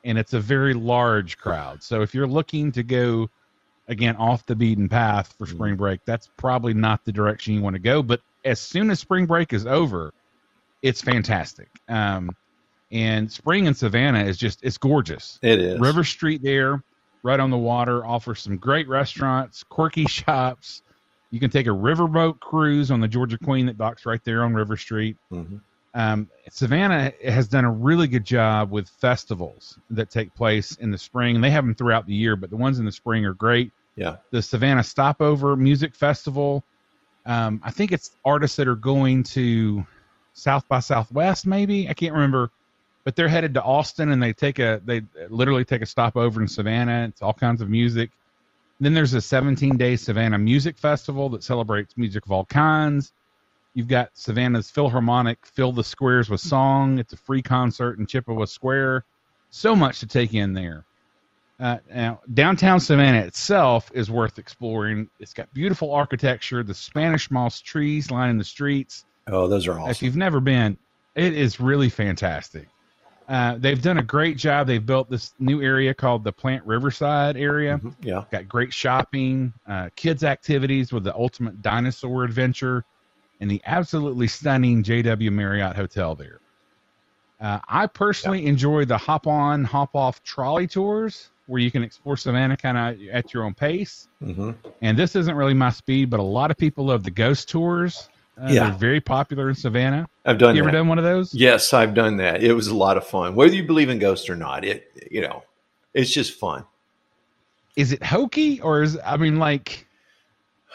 and 0.04 0.18
it's 0.18 0.32
a 0.32 0.40
very 0.40 0.74
large 0.74 1.38
crowd. 1.38 1.82
So 1.82 2.02
if 2.02 2.14
you're 2.14 2.26
looking 2.26 2.72
to 2.72 2.82
go 2.82 3.28
again 3.88 4.16
off 4.16 4.46
the 4.46 4.54
beaten 4.54 4.88
path 4.88 5.34
for 5.36 5.46
mm-hmm. 5.46 5.56
spring 5.56 5.76
break, 5.76 6.00
that's 6.04 6.28
probably 6.36 6.74
not 6.74 7.04
the 7.04 7.12
direction 7.12 7.54
you 7.54 7.60
want 7.60 7.74
to 7.74 7.80
go. 7.80 8.02
But 8.02 8.20
as 8.44 8.60
soon 8.60 8.90
as 8.90 9.00
spring 9.00 9.26
break 9.26 9.52
is 9.52 9.66
over, 9.66 10.12
it's 10.82 11.00
fantastic. 11.00 11.68
Um, 11.88 12.30
and 12.92 13.30
spring 13.30 13.66
in 13.66 13.74
Savannah 13.74 14.24
is 14.24 14.36
just 14.36 14.60
it's 14.62 14.78
gorgeous. 14.78 15.38
It 15.42 15.60
is. 15.60 15.80
River 15.80 16.04
Street 16.04 16.42
there, 16.42 16.82
right 17.22 17.38
on 17.38 17.50
the 17.50 17.58
water, 17.58 18.04
offers 18.04 18.40
some 18.40 18.56
great 18.56 18.88
restaurants, 18.88 19.62
quirky 19.62 20.06
shops. 20.06 20.82
You 21.30 21.38
can 21.38 21.50
take 21.50 21.66
a 21.66 21.70
riverboat 21.70 22.40
cruise 22.40 22.90
on 22.90 23.00
the 23.00 23.06
Georgia 23.06 23.38
Queen 23.38 23.66
that 23.66 23.78
docks 23.78 24.04
right 24.04 24.22
there 24.24 24.42
on 24.42 24.54
River 24.54 24.76
Street. 24.76 25.16
Mm-hmm. 25.32 25.58
Um, 25.92 26.28
Savannah 26.50 27.12
has 27.24 27.48
done 27.48 27.64
a 27.64 27.70
really 27.70 28.06
good 28.06 28.24
job 28.24 28.70
with 28.70 28.88
festivals 28.88 29.78
that 29.90 30.10
take 30.10 30.34
place 30.34 30.76
in 30.76 30.90
the 30.90 30.98
spring. 30.98 31.40
They 31.40 31.50
have 31.50 31.64
them 31.64 31.74
throughout 31.74 32.06
the 32.06 32.14
year, 32.14 32.36
but 32.36 32.50
the 32.50 32.56
ones 32.56 32.78
in 32.78 32.84
the 32.84 32.92
spring 32.92 33.24
are 33.24 33.34
great. 33.34 33.72
Yeah. 33.96 34.16
The 34.30 34.42
Savannah 34.42 34.84
Stopover 34.84 35.56
Music 35.56 35.94
Festival. 35.94 36.64
Um, 37.26 37.60
I 37.64 37.70
think 37.70 37.92
it's 37.92 38.12
artists 38.24 38.56
that 38.56 38.68
are 38.68 38.76
going 38.76 39.24
to 39.24 39.84
South 40.40 40.66
by 40.68 40.80
Southwest, 40.80 41.46
maybe. 41.46 41.88
I 41.88 41.94
can't 41.94 42.14
remember, 42.14 42.50
but 43.04 43.14
they're 43.14 43.28
headed 43.28 43.54
to 43.54 43.62
Austin 43.62 44.10
and 44.10 44.22
they 44.22 44.32
take 44.32 44.58
a 44.58 44.80
they 44.84 45.02
literally 45.28 45.64
take 45.64 45.82
a 45.82 45.86
stop 45.86 46.16
over 46.16 46.40
in 46.40 46.48
Savannah. 46.48 47.06
It's 47.08 47.22
all 47.22 47.34
kinds 47.34 47.60
of 47.60 47.68
music. 47.68 48.10
Then 48.80 48.94
there's 48.94 49.12
a 49.12 49.20
17 49.20 49.76
day 49.76 49.96
Savannah 49.96 50.38
Music 50.38 50.78
Festival 50.78 51.28
that 51.30 51.44
celebrates 51.44 51.96
music 51.96 52.24
of 52.24 52.32
all 52.32 52.46
kinds. 52.46 53.12
You've 53.74 53.88
got 53.88 54.10
Savannah's 54.14 54.70
Philharmonic 54.70 55.46
Fill 55.46 55.72
the 55.72 55.84
Squares 55.84 56.30
with 56.30 56.40
Song. 56.40 56.98
It's 56.98 57.12
a 57.12 57.18
free 57.18 57.42
concert 57.42 57.98
in 57.98 58.06
Chippewa 58.06 58.46
Square. 58.46 59.04
So 59.50 59.76
much 59.76 60.00
to 60.00 60.06
take 60.06 60.34
in 60.34 60.54
there. 60.54 60.84
Uh, 61.60 61.76
now, 61.94 62.20
downtown 62.32 62.80
Savannah 62.80 63.20
itself 63.20 63.90
is 63.92 64.10
worth 64.10 64.38
exploring. 64.38 65.10
It's 65.20 65.34
got 65.34 65.52
beautiful 65.52 65.92
architecture, 65.92 66.62
the 66.62 66.72
Spanish 66.72 67.30
moss 67.30 67.60
trees 67.60 68.10
lining 68.10 68.38
the 68.38 68.44
streets. 68.44 69.04
Oh, 69.30 69.46
those 69.46 69.66
are 69.66 69.78
awesome. 69.78 69.90
If 69.90 70.02
you've 70.02 70.16
never 70.16 70.40
been, 70.40 70.76
it 71.14 71.34
is 71.34 71.60
really 71.60 71.88
fantastic. 71.88 72.68
Uh, 73.28 73.56
they've 73.58 73.80
done 73.80 73.98
a 73.98 74.02
great 74.02 74.36
job. 74.36 74.66
They've 74.66 74.84
built 74.84 75.08
this 75.08 75.34
new 75.38 75.62
area 75.62 75.94
called 75.94 76.24
the 76.24 76.32
Plant 76.32 76.66
Riverside 76.66 77.36
area. 77.36 77.78
Mhm. 77.78 77.94
Yeah. 78.02 78.24
Got 78.32 78.48
great 78.48 78.72
shopping, 78.72 79.52
uh, 79.68 79.90
kids' 79.94 80.24
activities 80.24 80.92
with 80.92 81.04
the 81.04 81.14
ultimate 81.14 81.62
dinosaur 81.62 82.24
adventure, 82.24 82.84
and 83.40 83.48
the 83.48 83.62
absolutely 83.66 84.26
stunning 84.26 84.82
JW 84.82 85.30
Marriott 85.30 85.76
Hotel 85.76 86.16
there. 86.16 86.40
Uh, 87.40 87.60
I 87.68 87.86
personally 87.86 88.46
enjoy 88.46 88.84
the 88.84 88.98
hop 88.98 89.26
on, 89.26 89.64
hop 89.64 89.94
off 89.94 90.22
trolley 90.24 90.66
tours 90.66 91.30
where 91.46 91.60
you 91.60 91.70
can 91.70 91.82
explore 91.82 92.16
Savannah 92.16 92.56
kind 92.56 92.76
of 92.76 93.08
at 93.08 93.32
your 93.32 93.44
own 93.44 93.54
pace. 93.54 94.08
hmm 94.22 94.50
And 94.82 94.98
this 94.98 95.16
isn't 95.16 95.34
really 95.34 95.54
my 95.54 95.70
speed, 95.70 96.10
but 96.10 96.20
a 96.20 96.24
lot 96.24 96.50
of 96.50 96.58
people 96.58 96.86
love 96.86 97.02
the 97.04 97.10
ghost 97.10 97.48
tours. 97.48 98.09
Uh, 98.40 98.48
Yeah. 98.50 98.64
They're 98.70 98.78
very 98.78 99.00
popular 99.00 99.48
in 99.48 99.54
Savannah. 99.54 100.08
I've 100.24 100.38
done 100.38 100.54
you 100.56 100.62
ever 100.62 100.70
that. 100.70 100.76
done 100.78 100.88
one 100.88 100.98
of 100.98 101.04
those? 101.04 101.34
Yes, 101.34 101.72
I've 101.72 101.94
done 101.94 102.16
that. 102.18 102.42
It 102.42 102.52
was 102.54 102.68
a 102.68 102.74
lot 102.76 102.96
of 102.96 103.06
fun. 103.06 103.34
Whether 103.34 103.54
you 103.54 103.64
believe 103.64 103.88
in 103.88 103.98
ghosts 103.98 104.28
or 104.28 104.36
not, 104.36 104.64
it 104.64 104.90
you 105.10 105.20
know, 105.22 105.42
it's 105.94 106.10
just 106.10 106.38
fun. 106.38 106.64
Is 107.76 107.92
it 107.92 108.02
hokey 108.02 108.60
or 108.60 108.82
is 108.82 108.98
I 109.04 109.16
mean 109.16 109.38
like 109.38 109.86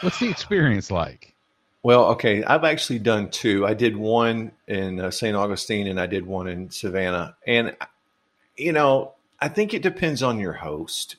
what's 0.01 0.19
the 0.19 0.29
experience 0.29 0.89
like? 0.91 1.33
Well, 1.83 2.05
okay, 2.11 2.43
I've 2.43 2.63
actually 2.63 2.99
done 2.99 3.29
two. 3.29 3.65
I 3.67 3.75
did 3.75 3.95
one 3.95 4.51
in 4.67 4.99
uh, 4.99 5.11
St. 5.11 5.35
Augustine 5.35 5.85
and 5.87 5.99
I 5.99 6.07
did 6.07 6.25
one 6.25 6.47
in 6.47 6.71
Savannah. 6.71 7.35
And 7.45 7.75
you 8.57 8.71
know, 8.73 9.13
I 9.39 9.49
think 9.49 9.73
it 9.73 9.83
depends 9.83 10.23
on 10.23 10.39
your 10.39 10.53
host. 10.53 11.17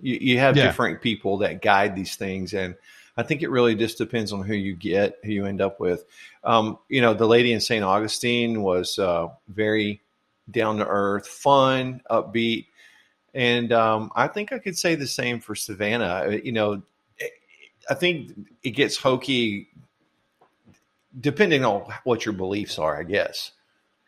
You, 0.00 0.18
you 0.20 0.38
have 0.38 0.56
Yeah. 0.56 0.64
different 0.66 1.00
people 1.02 1.38
that 1.38 1.62
guide 1.62 1.96
these 1.96 2.14
things, 2.16 2.52
and 2.54 2.74
I 3.16 3.22
think 3.22 3.42
it 3.42 3.50
really 3.50 3.74
just 3.74 3.98
depends 3.98 4.32
on 4.32 4.42
who 4.42 4.54
you 4.54 4.74
get, 4.74 5.18
who 5.22 5.30
you 5.30 5.46
end 5.46 5.60
up 5.60 5.78
with. 5.78 6.04
Um, 6.42 6.78
you 6.88 7.00
know, 7.00 7.14
the 7.14 7.26
lady 7.26 7.52
in 7.52 7.60
St. 7.60 7.84
Augustine 7.84 8.62
was 8.62 8.98
uh, 8.98 9.28
very 9.48 10.00
down 10.50 10.78
to 10.78 10.86
earth, 10.86 11.26
fun, 11.26 12.00
upbeat, 12.10 12.66
and 13.34 13.72
um, 13.72 14.10
I 14.14 14.28
think 14.28 14.52
I 14.52 14.58
could 14.58 14.78
say 14.78 14.94
the 14.94 15.06
same 15.06 15.40
for 15.40 15.54
Savannah. 15.54 16.24
Uh, 16.26 16.38
You 16.42 16.52
know, 16.52 16.82
I 17.90 17.94
think 17.94 18.32
it 18.62 18.70
gets 18.70 18.96
hokey 18.96 19.68
depending 21.20 21.64
on 21.64 21.92
what 22.04 22.24
your 22.24 22.34
beliefs 22.34 22.78
are. 22.78 22.98
I 22.98 23.04
guess. 23.04 23.52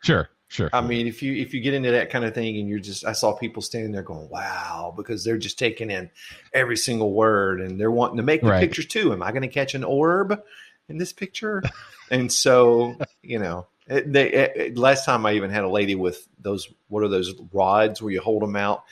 Sure, 0.03 0.29
sure. 0.47 0.69
I 0.73 0.81
mean, 0.81 1.07
if 1.07 1.21
you 1.21 1.33
if 1.33 1.53
you 1.53 1.61
get 1.61 1.73
into 1.73 1.91
that 1.91 2.09
kind 2.09 2.25
of 2.25 2.33
thing, 2.33 2.57
and 2.57 2.67
you're 2.67 2.79
just, 2.79 3.05
I 3.05 3.11
saw 3.13 3.33
people 3.33 3.61
standing 3.61 3.91
there 3.91 4.03
going, 4.03 4.29
"Wow," 4.29 4.93
because 4.95 5.23
they're 5.23 5.37
just 5.37 5.59
taking 5.59 5.91
in 5.91 6.09
every 6.53 6.77
single 6.77 7.13
word, 7.13 7.61
and 7.61 7.79
they're 7.79 7.91
wanting 7.91 8.17
to 8.17 8.23
make 8.23 8.41
the 8.41 8.49
Right. 8.49 8.59
pictures 8.59 8.85
too. 8.85 9.13
Am 9.13 9.23
I 9.23 9.31
going 9.31 9.41
to 9.43 9.47
catch 9.47 9.75
an 9.75 9.83
orb 9.83 10.41
in 10.89 10.97
this 10.97 11.13
picture? 11.13 11.61
and 12.11 12.31
so, 12.31 12.97
you 13.21 13.39
know, 13.39 13.67
it, 13.87 14.11
they 14.11 14.31
it, 14.31 14.77
last 14.77 15.05
time 15.05 15.25
I 15.25 15.33
even 15.33 15.49
had 15.49 15.63
a 15.63 15.69
lady 15.69 15.95
with 15.95 16.27
those. 16.39 16.71
What 16.87 17.03
are 17.03 17.09
those 17.09 17.33
rods 17.51 18.01
where 18.01 18.11
you 18.11 18.21
hold 18.21 18.41
them 18.41 18.55
out, 18.55 18.83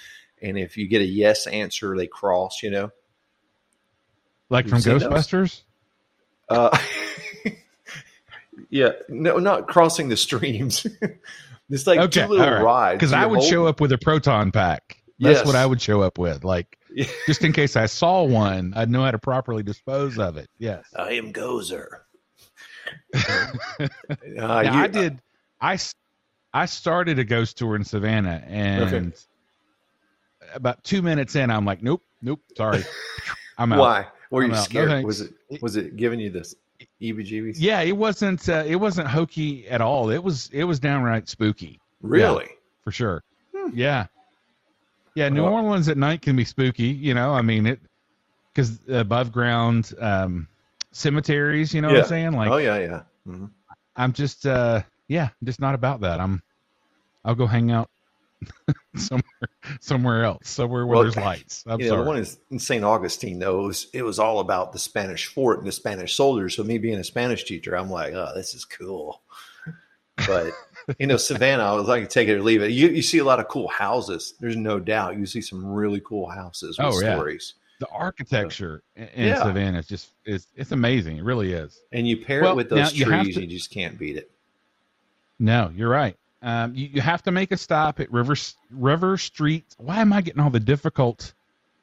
and 0.42 0.58
if 0.58 0.78
you 0.78 0.88
get 0.88 1.02
a 1.02 1.06
yes 1.06 1.48
answer, 1.48 1.96
they 1.96 2.08
cross. 2.08 2.64
You 2.64 2.72
know. 2.72 2.92
like 4.50 4.66
you've 4.66 4.84
from? 4.84 5.00
Ghostbusters? 5.00 5.62
Uh, 6.50 6.78
yeah, 8.76 8.90
no, 9.08 9.38
not 9.38 9.68
crossing 9.68 10.10
the 10.10 10.18
streams. 10.18 10.86
it's 11.70 11.88
like 11.88 12.00
Okay, 12.00 12.24
two 12.24 12.28
little 12.28 12.46
all 12.46 12.52
right. 12.54 12.62
rides. 12.64 12.96
Because 12.98 13.14
I 13.14 13.26
would 13.26 13.40
hold- 13.40 13.50
show 13.50 13.66
up 13.68 13.80
with 13.80 13.92
a 13.94 13.98
proton 13.98 14.52
pack. 14.52 14.98
That's 15.20 15.38
Yes. 15.40 15.46
what 15.46 15.56
I 15.56 15.66
would 15.66 15.82
show 15.82 16.02
up 16.02 16.18
with. 16.18 16.44
Like 16.44 16.78
just 17.26 17.42
in 17.44 17.54
case 17.54 17.78
I 17.78 17.86
saw 17.86 18.24
one, 18.24 18.74
I'd 18.76 18.90
know 18.90 19.04
how 19.04 19.12
to 19.12 19.18
properly 19.18 19.64
dispose 19.64 20.20
of 20.20 20.36
it. 20.36 20.50
Yes. 20.60 20.86
I 20.96 21.14
am 21.14 21.32
Gozer. 21.32 21.88
uh, 23.14 23.48
Now, 24.28 24.60
you- 24.60 24.70
I 24.70 24.88
did. 24.88 25.22
I 25.62 25.76
s- 25.76 25.96
I 26.54 26.66
started 26.66 27.18
a 27.20 27.24
ghost 27.24 27.58
tour 27.58 27.76
in 27.78 27.84
Savannah, 27.86 28.44
and 28.46 29.14
about 30.54 30.84
two 30.84 31.02
minutes 31.02 31.36
in, 31.36 31.50
I'm 31.50 31.66
like, 31.66 31.82
nope, 31.82 32.02
nope, 32.22 32.40
sorry, 32.56 32.84
I'm 33.58 33.74
out. 33.74 33.80
Why? 33.80 34.06
Were 34.32 34.44
I'm 34.44 34.52
you 34.52 34.56
out. 34.56 34.64
Scared? 34.64 34.90
thanks. 34.90 35.06
was 35.06 35.22
it 35.22 35.62
was 35.62 35.76
it 35.76 35.96
giving 35.98 36.20
you 36.20 36.30
this 36.30 36.56
EBGBs? 37.02 37.56
Yeah, 37.58 37.82
it 37.82 37.96
wasn't. 37.96 38.48
Uh, 38.48 38.64
it 38.66 38.76
wasn't 38.76 39.08
hokey 39.08 39.68
at 39.68 39.82
all. 39.82 40.10
It 40.10 40.24
was. 40.24 40.50
It 40.54 40.64
was 40.64 40.80
downright 40.80 41.28
spooky 41.30 41.80
Really? 42.02 42.48
for 42.84 42.92
sure. 42.92 43.24
Yeah, 43.74 44.08
yeah. 45.16 45.30
New 45.30 45.44
Well- 45.44 45.54
Orleans 45.54 45.90
at 45.90 45.98
night 45.98 46.22
can 46.22 46.36
be 46.36 46.46
spooky. 46.46 46.88
You 46.88 47.14
know, 47.14 47.34
I 47.34 47.42
mean 47.42 47.66
it 47.66 47.80
because 48.54 48.80
above 48.90 49.32
ground 49.32 49.94
um, 50.00 50.48
cemeteries. 50.92 51.74
You 51.74 51.82
know 51.82 51.90
what 51.90 51.98
I'm 51.98 52.06
saying? 52.06 52.32
Like, 52.34 52.52
oh 52.52 52.58
yeah, 52.58 52.78
yeah. 52.80 53.02
Mhm. 53.28 53.50
I'm 53.96 54.14
just. 54.14 54.46
uh 54.46 54.82
Yeah, 55.08 55.30
just 55.44 55.60
not 55.60 55.76
about 55.76 56.02
that. 56.02 56.20
I'm. 56.20 56.42
I'll 57.24 57.36
go 57.36 57.48
hang 57.48 57.72
out 57.72 57.90
somewhere 58.96 59.24
somewhere 59.82 60.24
else, 60.24 60.48
somewhere 60.50 60.86
where 60.86 60.96
Well, 60.98 61.04
there's 61.04 61.18
lights. 61.18 61.64
I'm 61.68 61.80
you 61.80 61.86
know, 61.88 61.92
sorry. 61.94 62.04
the 62.04 62.08
one 62.08 62.18
is 62.18 62.38
in 62.52 62.60
St. 62.60 62.84
Augustine 62.84 63.40
though. 63.40 63.64
It 63.64 63.68
was, 63.68 63.88
it 63.94 64.02
was 64.04 64.20
all 64.20 64.40
about 64.40 64.74
the 64.74 64.80
Spanish 64.80 65.28
fort 65.28 65.60
and 65.60 65.68
the 65.68 65.72
Spanish 65.72 66.16
soldiers. 66.16 66.56
So 66.56 66.64
me 66.64 66.78
being 66.78 67.00
a 67.00 67.04
Spanish 67.04 67.44
teacher, 67.46 67.76
I'm 67.78 67.90
like, 67.90 68.14
oh, 68.14 68.32
this 68.36 68.54
is 68.54 68.66
cool. 68.66 69.22
But 70.28 70.54
you 71.00 71.08
know, 71.08 71.18
Savannah, 71.18 71.64
I 71.64 71.74
was 71.74 71.88
like, 71.88 72.10
take 72.10 72.30
it 72.30 72.36
or 72.36 72.42
leave 72.44 72.62
it. 72.62 72.72
You 72.72 72.88
you 72.90 73.02
see 73.02 73.18
a 73.18 73.24
lot 73.26 73.40
of 73.40 73.48
cool 73.48 73.68
houses. 73.68 74.34
There's 74.40 74.56
no 74.56 74.80
doubt. 74.80 75.18
You 75.18 75.26
see 75.26 75.42
some 75.42 75.66
really 75.66 76.00
cool 76.02 76.30
houses 76.30 76.78
with 76.78 76.88
Oh, 76.88 77.00
yeah. 77.02 77.16
stories. 77.16 77.56
the 77.80 77.88
architecture 77.90 78.82
in 78.96 79.08
in 79.10 79.28
Yeah. 79.28 79.44
Savannah 79.44 79.80
is 79.80 79.88
just 79.88 80.12
is 80.26 80.48
it's 80.56 80.72
amazing. 80.72 81.18
It 81.18 81.24
really 81.26 81.52
is. 81.52 81.82
And 81.92 82.08
you 82.08 82.18
pair 82.24 82.42
Well, 82.44 82.54
it 82.54 82.56
with 82.56 82.70
those 82.70 82.94
trees, 82.94 83.36
to- 83.36 83.42
you 83.42 83.48
just 83.48 83.72
can't 83.72 83.98
beat 84.00 84.16
it. 84.16 84.32
No, 85.38 85.70
you're 85.76 85.90
right. 85.90 86.16
Um, 86.42 86.76
you, 86.76 86.88
you 86.94 87.02
have 87.02 87.24
to 87.24 87.32
make 87.32 87.52
a 87.52 87.58
stop 87.58 88.00
at 88.00 88.12
River 88.12 88.36
River 88.72 89.18
Street. 89.18 89.66
Why 89.78 90.02
am 90.02 90.14
I 90.14 90.22
getting 90.22 90.42
all 90.42 90.50
the 90.50 90.60
difficult 90.60 91.34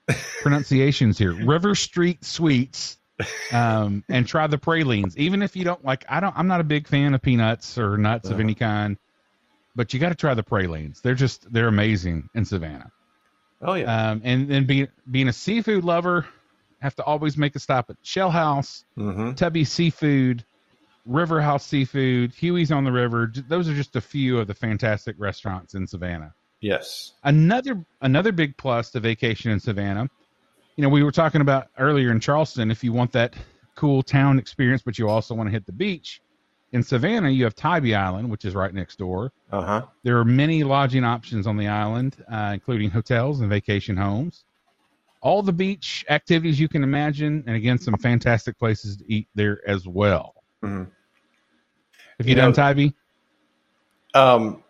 pronunciations 0.43 1.19
here? 1.19 1.33
River 1.33 1.75
Street 1.75 2.25
Sweets, 2.25 2.99
um, 3.53 4.05
and 4.09 4.27
try 4.27 4.47
the 4.47 4.59
pralines. 4.59 5.17
Even 5.19 5.43
if 5.43 5.57
you 5.57 5.65
don't 5.65 5.85
like, 5.85 6.05
I 6.09 6.21
don't. 6.21 6.37
I'm 6.37 6.47
not 6.49 6.61
a 6.61 6.65
big 6.65 6.87
fan 6.87 7.15
of 7.15 7.23
peanuts 7.23 7.79
or 7.79 7.97
nuts 7.97 8.27
of 8.27 8.35
Uh-huh. 8.35 8.43
any 8.43 8.55
kind, 8.55 8.97
but 9.75 9.93
you 9.95 10.01
got 10.01 10.11
to 10.11 10.15
try 10.15 10.35
the 10.35 10.43
pralines. 10.43 11.01
They're 11.01 11.15
just 11.15 11.53
they're 11.53 11.69
amazing 11.69 12.29
in 12.35 12.45
Savannah. 12.45 12.91
Oh 13.61 13.75
yeah. 13.75 14.11
Um, 14.11 14.21
and 14.25 14.49
then 14.49 14.67
being 14.67 14.89
being 15.11 15.29
a 15.29 15.33
seafood 15.33 15.85
lover, 15.85 16.27
have 16.81 16.95
to 16.97 17.05
always 17.05 17.37
make 17.37 17.57
a 17.57 17.61
stop 17.61 17.91
at 17.91 17.97
Shell 18.03 18.31
House. 18.31 18.85
hmm 18.97 19.33
Tubby 19.33 19.65
Seafood, 19.65 20.45
River 21.05 21.41
House 21.41 21.67
Seafood, 21.67 22.33
Huey's 22.33 22.71
on 22.71 22.85
the 22.85 22.93
River. 22.93 23.33
Those 23.49 23.69
are 23.69 23.75
just 23.75 23.97
a 23.97 24.01
few 24.01 24.39
of 24.39 24.47
the 24.47 24.55
fantastic 24.55 25.17
restaurants 25.19 25.75
in 25.75 25.87
Savannah. 25.87 26.35
Yes. 26.61 27.15
Another 27.25 27.85
another 28.03 28.31
big 28.31 28.57
plus 28.57 28.91
to 28.91 29.01
vacation 29.01 29.51
in 29.51 29.59
Savannah. 29.59 30.09
You 30.77 30.83
know, 30.83 30.89
we 30.89 31.03
were 31.03 31.13
talking 31.13 31.41
about 31.41 31.69
earlier 31.79 32.13
in 32.13 32.21
Charleston. 32.21 32.71
If 32.71 32.85
you 32.85 32.93
want 32.93 33.13
that 33.13 33.35
cool 33.75 34.03
town 34.03 34.39
experience, 34.39 34.83
but 34.83 34.99
you 34.99 35.09
also 35.09 35.35
want 35.35 35.49
to 35.49 35.51
hit 35.51 35.67
the 35.67 35.73
beach, 35.73 36.23
in 36.73 36.83
Savannah 36.83 37.31
you 37.31 37.45
have 37.45 37.55
Tybee 37.55 37.95
Island, 37.95 38.31
which 38.31 38.45
is 38.45 38.55
right 38.55 38.73
next 38.73 38.97
door. 38.97 39.33
Uh 39.51 39.63
huh. 39.63 39.87
There 40.05 40.19
are 40.19 40.25
many 40.25 40.63
lodging 40.63 41.05
options 41.05 41.47
on 41.47 41.57
the 41.57 41.67
island, 41.67 42.25
uh, 42.31 42.51
including 42.55 42.91
hotels 42.91 43.41
and 43.41 43.51
vacation 43.51 43.97
homes. 43.97 44.45
All 45.21 45.43
the 45.43 45.53
beach 45.53 46.05
activities 46.09 46.59
you 46.59 46.69
can 46.69 46.83
imagine, 46.83 47.45
and 47.47 47.57
again, 47.57 47.79
some 47.79 47.97
fantastic 47.97 48.59
places 48.59 48.97
to 48.97 49.13
eat 49.13 49.29
there 49.35 49.61
as 49.69 49.87
well. 49.87 50.42
Mhm. 50.63 50.89
Have 52.19 52.27
you, 52.27 52.31
You 52.31 52.35
done 52.37 52.51
know- 52.51 52.55
Tybee? 52.55 52.93
Um, 54.15 54.63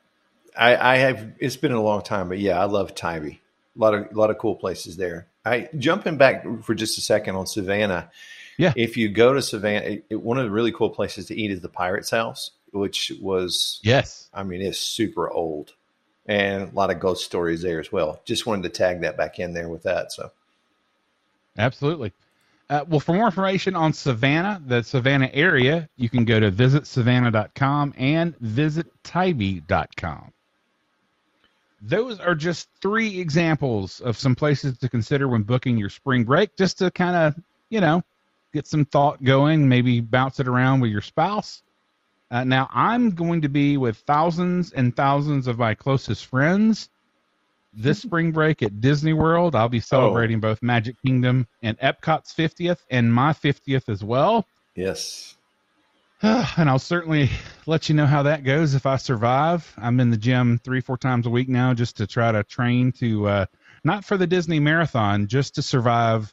I, 0.57 0.77
I 0.77 0.97
have. 0.99 1.33
It's 1.39 1.57
been 1.57 1.73
a 1.73 1.83
long 1.83 2.03
time, 2.03 2.29
but 2.29 2.39
yeah, 2.39 2.61
I 2.61 2.65
love 2.65 2.95
Tybee. 2.95 3.39
A 3.77 3.79
lot 3.81 3.95
of 3.95 4.11
a 4.13 4.15
lot 4.19 4.31
of 4.31 4.39
cool 4.39 4.55
places 4.55 4.97
there. 4.97 5.27
I 5.45 5.69
jumping 5.79 6.17
back 6.19 6.45
for 6.63 6.75
just 6.75 6.99
a 6.99 7.01
second 7.01 7.37
on 7.37 7.47
Savannah. 7.47 8.11
Yeah. 8.59 8.73
If 8.77 8.97
you 8.97 9.09
go 9.09 9.33
to 9.33 9.43
Savannah, 9.43 9.85
it, 9.87 10.05
it- 10.11 10.23
one 10.23 10.39
of 10.39 10.45
the 10.45 10.51
really 10.51 10.73
cool 10.73 10.91
places 10.91 11.27
to 11.27 11.35
eat 11.35 11.51
is 11.51 11.61
the 11.61 11.69
Pirates 11.69 12.11
House. 12.11 12.51
which 12.71 13.13
was 13.21 13.81
yes, 13.83 14.29
I 14.33 14.43
mean 14.45 14.63
it's 14.63 14.79
super 14.79 15.29
old, 15.31 15.73
and 16.27 16.71
a 16.71 16.75
lot 16.75 16.91
of 16.91 17.01
ghost 17.01 17.25
stories 17.25 17.61
there 17.63 17.81
as 17.81 17.91
well. 17.93 18.21
Just 18.25 18.47
wanted 18.47 18.63
to 18.63 18.69
tag 18.71 19.01
that 19.03 19.17
back 19.17 19.39
in 19.39 19.53
there 19.53 19.69
with 19.69 19.83
that. 19.83 20.11
So, 20.13 20.31
absolutely. 21.59 22.13
Uh, 22.73 22.87
well, 22.89 23.01
for 23.01 23.13
more 23.13 23.27
information 23.27 23.77
on 23.77 23.93
Savannah, 23.93 24.59
the 24.65 24.83
Savannah 24.83 25.29
area, 25.35 25.91
you 25.97 26.09
can 26.09 26.25
go 26.25 26.41
to 26.41 26.51
visitsavannah.com 26.51 27.93
and 27.99 28.35
visittybee.com. 28.39 30.33
Those 31.83 32.19
are 32.19 32.35
just 32.35 32.71
three 32.81 33.21
examples 33.21 34.01
of 34.01 34.17
some 34.17 34.35
places 34.35 34.79
to 34.79 34.89
consider 34.89 35.29
when 35.29 35.43
booking 35.43 35.77
your 35.77 35.91
spring 35.91 36.25
break, 36.25 36.57
just 36.57 36.79
to 36.79 36.91
kind 36.91 37.15
of, 37.15 37.45
you 37.69 37.83
know, 37.83 38.03
get 38.55 38.67
some 38.67 38.87
thought 38.87 39.23
going, 39.23 39.69
maybe 39.69 40.01
bounce 40.01 40.41
it 40.41 40.49
around 40.49 40.81
with 40.81 40.91
your 40.91 41.03
spouse. 41.03 41.63
Uh, 42.31 42.45
now, 42.45 42.71
I'm 42.73 43.11
going 43.11 43.43
to 43.43 43.51
be 43.51 43.77
with 43.77 43.99
thousands 43.99 44.73
and 44.73 44.97
thousands 44.97 45.47
of 45.47 45.59
my 45.59 45.75
closest 45.75 46.25
friends 46.25 46.89
this 47.73 48.03
spring 48.03 48.33
break 48.33 48.63
at 48.63 48.81
Disney 48.81 49.13
World. 49.13 49.55
I'll 49.55 49.69
be 49.69 49.81
celebrating 49.81 50.39
oh. 50.39 50.41
both 50.41 50.63
Magic 50.63 50.97
Kingdom 51.05 51.47
and 51.63 51.79
Epcot's 51.79 52.35
50th 52.35 52.79
and 52.91 53.13
my 53.13 53.33
50th 53.33 53.89
as 53.89 54.05
well. 54.05 54.47
Yes. 54.75 55.37
and 56.23 56.69
I'll 56.69 56.79
certainly 56.79 57.31
let 57.67 57.89
you 57.89 57.95
know 57.95 58.07
how 58.07 58.23
that 58.25 58.45
goes 58.45 58.75
if 58.75 58.87
I 58.87 58.97
survive. 58.97 59.73
I'm 59.77 59.99
in 60.01 60.11
the 60.11 60.17
gym 60.17 60.61
three, 60.63 60.81
four 60.81 60.97
times 60.97 61.27
a 61.27 61.31
week 61.31 61.49
now 61.49 61.75
just 61.75 61.97
to 61.97 62.07
try 62.07 62.31
to 62.31 62.45
train 62.45 62.93
to, 62.93 63.27
uh, 63.27 63.47
not 63.85 64.05
for 64.05 64.17
the 64.17 64.27
Disney 64.27 64.61
Marathon, 64.61 65.27
just 65.27 65.57
to 65.57 65.63
survive 65.63 66.33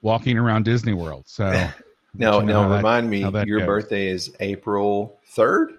walking 0.00 0.38
around 0.38 0.64
Disney 0.64 0.92
World. 0.92 1.24
So, 1.26 1.50
now, 2.14 2.40
now 2.40 2.72
remind 2.72 3.06
that, 3.06 3.10
me, 3.10 3.46
your 3.48 3.60
goes. 3.60 3.66
birthday 3.66 4.08
is 4.08 4.34
April 4.38 5.18
3rd? 5.34 5.78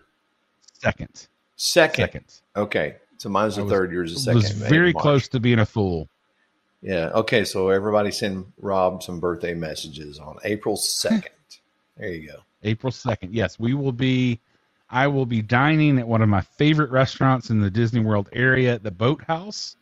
Second. 0.74 1.28
Second. 1.56 2.04
Second. 2.04 2.26
Okay. 2.56 2.96
So 3.20 3.28
mine's 3.28 3.58
the 3.58 3.66
was, 3.66 3.72
third, 3.72 3.92
yours 3.92 4.14
the 4.14 4.20
second. 4.20 4.36
Was 4.36 4.52
very 4.52 4.94
close 4.94 5.28
to 5.28 5.40
being 5.40 5.60
a 5.60 5.66
fool. 5.66 6.08
Yeah. 6.82 7.12
Okay. 7.14 7.44
So 7.44 7.70
everybody 7.70 8.12
send 8.12 8.52
Rob 8.58 9.04
some 9.04 9.20
birthday 9.20 9.54
messages 9.54 10.20
on 10.20 10.38
April 10.46 10.78
second. 10.78 11.30
there 11.98 12.10
you 12.10 12.30
go. 12.30 12.38
April 12.64 12.92
second. 12.92 13.34
Yes, 13.34 13.60
we 13.60 13.74
will 13.74 13.92
be. 13.92 14.40
I 14.90 15.06
will 15.06 15.26
be 15.26 15.42
dining 15.42 16.00
at 16.00 16.08
one 16.08 16.24
of 16.24 16.30
my 16.30 16.42
favorite 16.42 16.90
restaurants 16.90 17.52
in 17.52 17.60
the 17.60 17.70
Disney 17.70 18.00
World 18.00 18.30
area, 18.34 18.80
the 18.80 18.90
Boathouse. 18.90 19.76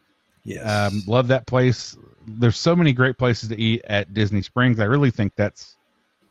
Yes. 0.44 0.68
Um, 0.68 1.04
love 1.08 1.28
that 1.30 1.46
place. 1.46 1.96
There's 2.26 2.58
so 2.58 2.76
many 2.76 2.92
great 2.92 3.18
places 3.18 3.48
to 3.50 3.58
eat 3.58 3.84
at 3.86 4.14
Disney 4.14 4.42
Springs. 4.42 4.80
I 4.80 4.86
really 4.86 5.12
think 5.12 5.34
that's 5.36 5.78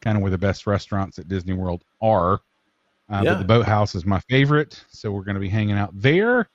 kind 0.02 0.16
of 0.16 0.22
where 0.22 0.30
the 0.30 0.36
best 0.36 0.66
restaurants 0.66 1.18
at 1.18 1.28
Disney 1.28 1.54
World 1.54 1.84
are. 2.02 2.40
Uh, 3.08 3.22
yeah. 3.22 3.34
But 3.34 3.38
the 3.38 3.44
Boathouse 3.44 3.94
is 3.94 4.04
my 4.04 4.20
favorite, 4.28 4.84
so 4.90 5.10
we're 5.10 5.24
going 5.24 5.36
to 5.36 5.40
be 5.40 5.48
hanging 5.48 5.78
out 5.78 5.90
there. 5.94 6.48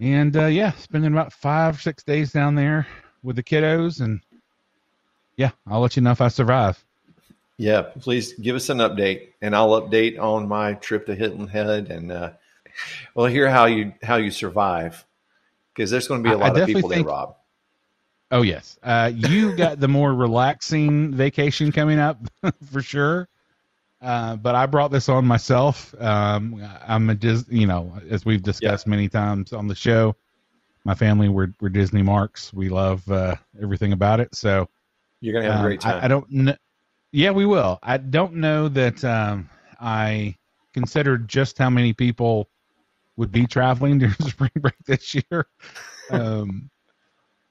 And 0.00 0.36
uh, 0.36 0.46
yeah, 0.46 0.72
spending 0.72 1.12
about 1.12 1.32
five, 1.32 1.80
six 1.82 2.02
days 2.02 2.32
down 2.32 2.54
there 2.54 2.86
with 3.22 3.36
the 3.36 3.42
kiddos. 3.42 4.00
And 4.00 4.20
yeah, 5.36 5.50
I'll 5.66 5.80
let 5.80 5.96
you 5.96 6.02
know 6.02 6.12
if 6.12 6.20
I 6.20 6.28
survive. 6.28 6.82
Yeah, 7.56 7.82
please 7.82 8.34
give 8.34 8.54
us 8.54 8.68
an 8.68 8.78
update, 8.78 9.30
and 9.42 9.54
I'll 9.54 9.80
update 9.80 10.18
on 10.20 10.46
my 10.46 10.74
trip 10.74 11.06
to 11.06 11.14
Hilton 11.16 11.48
Head, 11.48 11.90
and 11.90 12.12
uh, 12.12 12.30
we'll 13.16 13.26
hear 13.26 13.50
how 13.50 13.66
you 13.66 13.92
how 14.02 14.16
you 14.16 14.30
survive 14.30 15.04
because 15.74 15.90
there's 15.90 16.06
going 16.06 16.22
to 16.22 16.28
be 16.28 16.32
a 16.32 16.38
lot 16.38 16.56
of 16.56 16.66
people 16.66 16.88
think, 16.88 17.06
there, 17.06 17.14
Rob. 17.14 17.36
Oh 18.30 18.42
yes, 18.42 18.78
uh, 18.84 19.10
you 19.12 19.56
got 19.56 19.80
the 19.80 19.88
more 19.88 20.14
relaxing 20.14 21.12
vacation 21.12 21.72
coming 21.72 21.98
up 21.98 22.20
for 22.72 22.80
sure. 22.80 23.28
Uh, 24.00 24.36
but 24.36 24.54
I 24.54 24.66
brought 24.66 24.92
this 24.92 25.08
on 25.08 25.26
myself. 25.26 25.94
Um, 26.00 26.64
I'm 26.86 27.10
a 27.10 27.14
Dis, 27.14 27.44
you 27.48 27.66
know, 27.66 27.98
as 28.08 28.24
we've 28.24 28.42
discussed 28.42 28.86
yeah. 28.86 28.90
many 28.90 29.08
times 29.08 29.52
on 29.52 29.66
the 29.66 29.74
show, 29.74 30.14
my 30.84 30.94
family 30.94 31.28
we're, 31.28 31.52
we're 31.60 31.68
Disney 31.68 32.02
marks. 32.02 32.52
We 32.52 32.68
love 32.68 33.08
uh, 33.10 33.34
everything 33.60 33.92
about 33.92 34.20
it. 34.20 34.34
So 34.34 34.68
you're 35.20 35.34
gonna 35.34 35.50
have 35.50 35.60
um, 35.60 35.64
a 35.64 35.68
great 35.68 35.80
time. 35.80 36.00
I, 36.00 36.04
I 36.04 36.08
don't 36.08 36.30
know. 36.30 36.56
Yeah, 37.10 37.30
we 37.32 37.44
will. 37.44 37.78
I 37.82 37.96
don't 37.96 38.34
know 38.34 38.68
that 38.68 39.02
um, 39.04 39.50
I 39.80 40.36
considered 40.72 41.28
just 41.28 41.58
how 41.58 41.70
many 41.70 41.92
people 41.92 42.48
would 43.16 43.32
be 43.32 43.46
traveling 43.46 43.98
during 43.98 44.14
spring 44.14 44.50
break 44.56 44.76
this 44.86 45.14
year. 45.14 45.46
Um, 46.10 46.70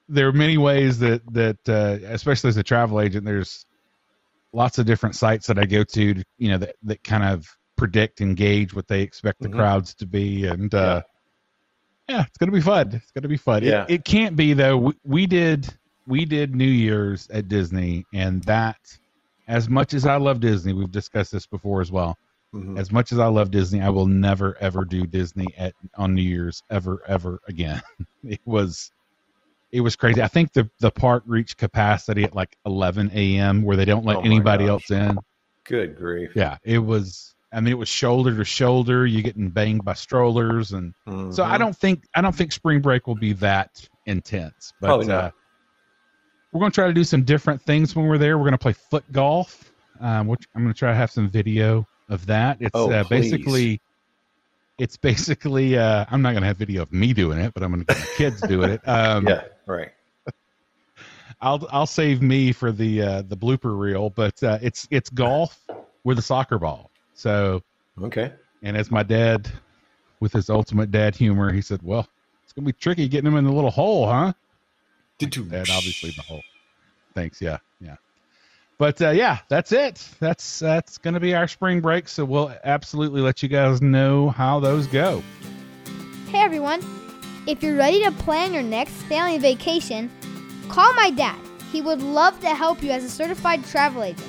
there 0.10 0.27
are 0.27 0.33
many 0.33 0.57
ways 0.57 0.99
that 0.99 1.21
that, 1.33 1.69
uh, 1.69 2.07
especially 2.07 2.47
as 2.49 2.57
a 2.57 2.63
travel 2.63 3.01
agent, 3.01 3.25
there's 3.25 3.66
lots 4.58 4.80
of 4.80 4.88
different 4.88 5.15
sites 5.15 5.46
that 5.48 5.60
I 5.60 5.65
go 5.65 5.84
to, 5.84 6.24
you 6.39 6.50
know, 6.50 6.58
that, 6.58 6.76
that 6.84 7.04
kind 7.04 7.24
of 7.24 7.48
predict 7.76 8.22
and 8.22 8.36
gauge 8.36 8.74
what 8.74 8.88
they 8.88 9.02
expect 9.02 9.39
the 9.39 9.48
mm-hmm. 9.48 9.60
crowds 9.60 9.93
to 9.96 10.08
be. 10.08 10.48
And, 10.48 10.74
uh, 10.74 11.04
yeah, 12.10 12.24
it's 12.24 12.38
going 12.39 12.50
to 12.50 12.58
be 12.58 12.62
fun. 12.62 12.91
It's 12.91 13.12
going 13.12 13.22
to 13.22 13.28
be 13.28 13.38
fun. 13.38 13.63
Yeah. 13.63 13.86
It, 13.88 13.96
it 13.96 14.06
can't 14.06 14.36
be 14.36 14.54
though. 14.54 14.78
We, 14.78 14.93
we 15.04 15.28
did, 15.28 15.67
we 16.08 16.26
did 16.26 16.56
New 16.56 16.65
Year's 16.65 17.30
at 17.30 17.48
Disney 17.48 18.06
and 18.15 18.41
that, 18.46 18.80
as 19.48 19.70
much 19.70 19.93
as 19.93 20.08
I 20.08 20.17
love 20.17 20.39
Disney, 20.39 20.74
we've 20.74 20.91
discussed 20.91 21.32
this 21.32 21.46
before 21.46 21.80
as 21.80 21.91
well. 21.91 22.17
Mm-hmm. 22.56 22.80
As 22.80 22.91
much 22.91 23.12
as 23.12 23.20
I 23.20 23.28
love 23.28 23.52
Disney, 23.52 23.82
I 23.82 23.89
will 23.89 24.08
never 24.08 24.58
ever 24.60 24.86
do 24.86 25.06
Disney 25.06 25.48
at 25.56 25.74
on 25.96 26.15
New 26.15 26.24
Year's 26.24 26.63
ever 26.72 27.02
ever 27.08 27.39
again. 27.48 27.82
it 28.24 28.41
was 28.46 28.91
it 29.71 29.82
was 29.82 29.95
crazy. 29.95 30.21
I 30.21 30.27
think 30.27 30.53
the 30.53 30.69
the 30.80 30.91
park 30.91 31.23
reached 31.25 31.58
capacity 31.58 32.23
at 32.23 32.36
like 32.36 32.58
11 32.65 33.12
a.m. 33.13 33.63
where 33.63 33.75
they 33.75 33.86
don't 33.86 34.06
let 34.06 34.17
oh 34.17 34.21
anybody 34.21 34.65
gosh. 34.65 34.89
else 34.89 34.91
in. 34.91 35.17
Good 35.65 35.97
grief! 35.97 36.32
Yeah, 36.36 36.58
it 36.63 36.80
was. 36.80 37.34
I 37.53 37.62
mean, 37.62 37.71
it 37.71 37.77
was 37.77 37.89
shoulder 37.89 38.36
to 38.36 38.43
shoulder. 38.43 39.06
You 39.06 39.21
getting 39.21 39.49
banged 39.49 39.84
by 39.84 39.93
strollers, 39.93 40.71
and 40.73 40.93
mm-hmm. 41.08 41.32
so 41.32 41.43
I 41.43 41.51
mm-hmm. 41.51 41.60
don't 41.60 41.77
think 41.77 42.06
I 42.15 42.21
don't 42.21 42.36
think 42.36 42.51
spring 42.51 42.82
break 42.82 43.08
will 43.08 43.15
be 43.15 43.34
that 43.34 43.88
intense. 44.06 44.73
But 44.80 45.10
uh, 45.10 45.32
we're 46.51 46.60
going 46.60 46.71
to 46.71 46.75
try 46.75 46.88
to 46.88 46.93
do 46.93 47.03
some 47.03 47.23
different 47.23 47.62
things 47.62 47.95
when 47.95 48.06
we're 48.08 48.17
there. 48.17 48.38
We're 48.38 48.45
going 48.45 48.53
to 48.53 48.58
play 48.58 48.73
foot 48.73 49.10
golf, 49.12 49.71
um, 49.99 50.27
which 50.27 50.47
I'm 50.56 50.63
going 50.63 50.73
to 50.73 50.77
try 50.77 50.91
to 50.91 50.97
have 50.97 51.12
some 51.12 51.30
video 51.30 51.86
of 52.10 52.25
that. 52.27 52.58
It's 52.62 52.71
oh, 52.73 52.91
uh, 52.91 53.03
basically 53.03 53.82
it's 54.77 54.97
basically 54.97 55.77
uh, 55.77 56.06
I'm 56.10 56.21
not 56.21 56.32
going 56.32 56.41
to 56.41 56.47
have 56.47 56.58
video 56.58 56.84
of 56.84 56.93
me 56.93 57.13
doing 57.13 57.39
it, 57.39 57.53
but 57.53 57.63
I'm 57.63 57.71
going 57.71 57.86
to 57.86 57.93
get 57.93 57.99
my 57.99 58.13
kids 58.15 58.41
doing 58.41 58.71
it. 58.71 58.82
Um, 58.88 59.27
yeah, 59.27 59.43
right. 59.75 59.91
I'll 61.41 61.67
I'll 61.71 61.88
save 61.88 62.21
me 62.21 62.51
for 62.51 62.71
the 62.71 63.01
uh, 63.01 63.21
the 63.23 63.38
blooper 63.38 63.77
reel, 63.77 64.10
but 64.10 64.41
uh, 64.43 64.58
it's 64.62 64.88
it's 64.89 65.10
golf 65.10 65.60
with 66.03 66.17
a 66.17 66.21
soccer 66.21 66.58
ball. 66.58 66.89
So 67.13 67.62
okay. 68.01 68.34
And 68.63 68.75
as 68.75 68.89
my 68.89 69.03
dad, 69.03 69.51
with 70.19 70.34
his 70.34 70.49
ultimate 70.49 70.91
dad 70.91 71.15
humor, 71.15 71.51
he 71.51 71.62
said, 71.62 71.82
"Well, 71.84 72.08
it's 72.43 72.53
gonna 72.53 72.65
be 72.65 72.73
tricky 72.73 73.08
getting 73.08 73.32
him 73.32 73.38
in 73.38 73.45
the 73.45 73.51
little 73.51 73.69
hole, 73.69 74.08
huh?" 74.08 74.34
Did 75.19 75.36
you? 75.36 75.43
Dad, 75.43 75.69
obviously 75.69 76.12
the 76.12 76.23
hole. 76.23 76.43
Thanks. 77.13 77.41
Yeah, 77.41 77.58
yeah. 77.80 77.95
But 78.77 79.01
uh, 79.01 79.10
yeah, 79.10 79.39
that's 79.49 79.71
it. 79.71 80.08
That's 80.19 80.60
that's 80.60 80.97
going 80.97 81.15
to 81.15 81.19
be 81.19 81.34
our 81.34 81.47
spring 81.47 81.82
break. 81.82 82.08
So 82.08 82.25
we'll 82.25 82.53
absolutely 82.63 83.21
let 83.21 83.41
you 83.41 83.49
guys 83.49 83.82
know 83.82 84.30
how 84.30 84.60
those 84.60 84.86
go. 84.88 85.23
Hey 86.30 86.39
everyone! 86.39 87.07
If 87.47 87.63
you're 87.63 87.77
ready 87.77 88.03
to 88.03 88.12
plan 88.12 88.53
your 88.53 88.62
next 88.62 88.91
family 89.03 89.38
vacation, 89.38 90.12
call 90.67 90.93
my 90.95 91.10
dad. 91.10 91.39
He 91.71 91.79
would 91.79 92.01
love 92.01 92.38
to 92.41 92.49
help 92.49 92.83
you 92.83 92.91
as 92.91 93.05
a 93.05 93.10
certified 93.10 93.63
travel 93.63 94.03
agent. 94.03 94.27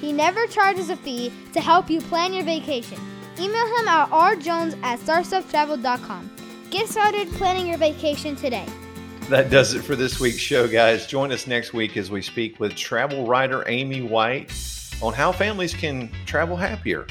He 0.00 0.12
never 0.12 0.46
charges 0.46 0.88
a 0.88 0.94
fee 0.94 1.32
to 1.52 1.60
help 1.60 1.90
you 1.90 2.00
plan 2.00 2.32
your 2.32 2.44
vacation. 2.44 2.96
Email 3.40 3.66
him 3.66 3.88
at 3.88 4.08
rjones 4.10 4.80
at 4.84 5.00
starstufftravel.com. 5.00 6.30
Get 6.70 6.88
started 6.88 7.28
planning 7.32 7.66
your 7.66 7.76
vacation 7.76 8.36
today. 8.36 8.66
That 9.28 9.50
does 9.50 9.74
it 9.74 9.82
for 9.82 9.96
this 9.96 10.20
week's 10.20 10.38
show, 10.38 10.68
guys. 10.68 11.08
Join 11.08 11.32
us 11.32 11.48
next 11.48 11.72
week 11.72 11.96
as 11.96 12.08
we 12.08 12.22
speak 12.22 12.60
with 12.60 12.76
travel 12.76 13.26
writer 13.26 13.68
Amy 13.68 14.02
White 14.02 14.52
on 15.02 15.12
how 15.12 15.32
families 15.32 15.74
can 15.74 16.08
travel 16.24 16.56
happier. 16.56 17.08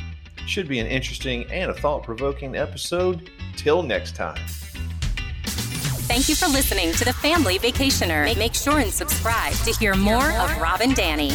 Should 0.47 0.69
be 0.69 0.79
an 0.79 0.87
interesting 0.87 1.51
and 1.51 1.69
a 1.69 1.73
thought 1.73 2.03
provoking 2.03 2.55
episode. 2.55 3.29
Till 3.57 3.83
next 3.83 4.15
time. 4.15 4.39
Thank 6.09 6.27
you 6.27 6.33
for 6.33 6.47
listening 6.47 6.91
to 6.93 7.05
The 7.05 7.13
Family 7.13 7.59
Vacationer. 7.59 8.35
Make 8.35 8.55
sure 8.55 8.79
and 8.79 8.91
subscribe 8.91 9.53
to 9.53 9.71
hear 9.73 9.93
more 9.93 10.31
of 10.31 10.59
Rob 10.59 10.81
and 10.81 10.95
Danny. 10.95 11.29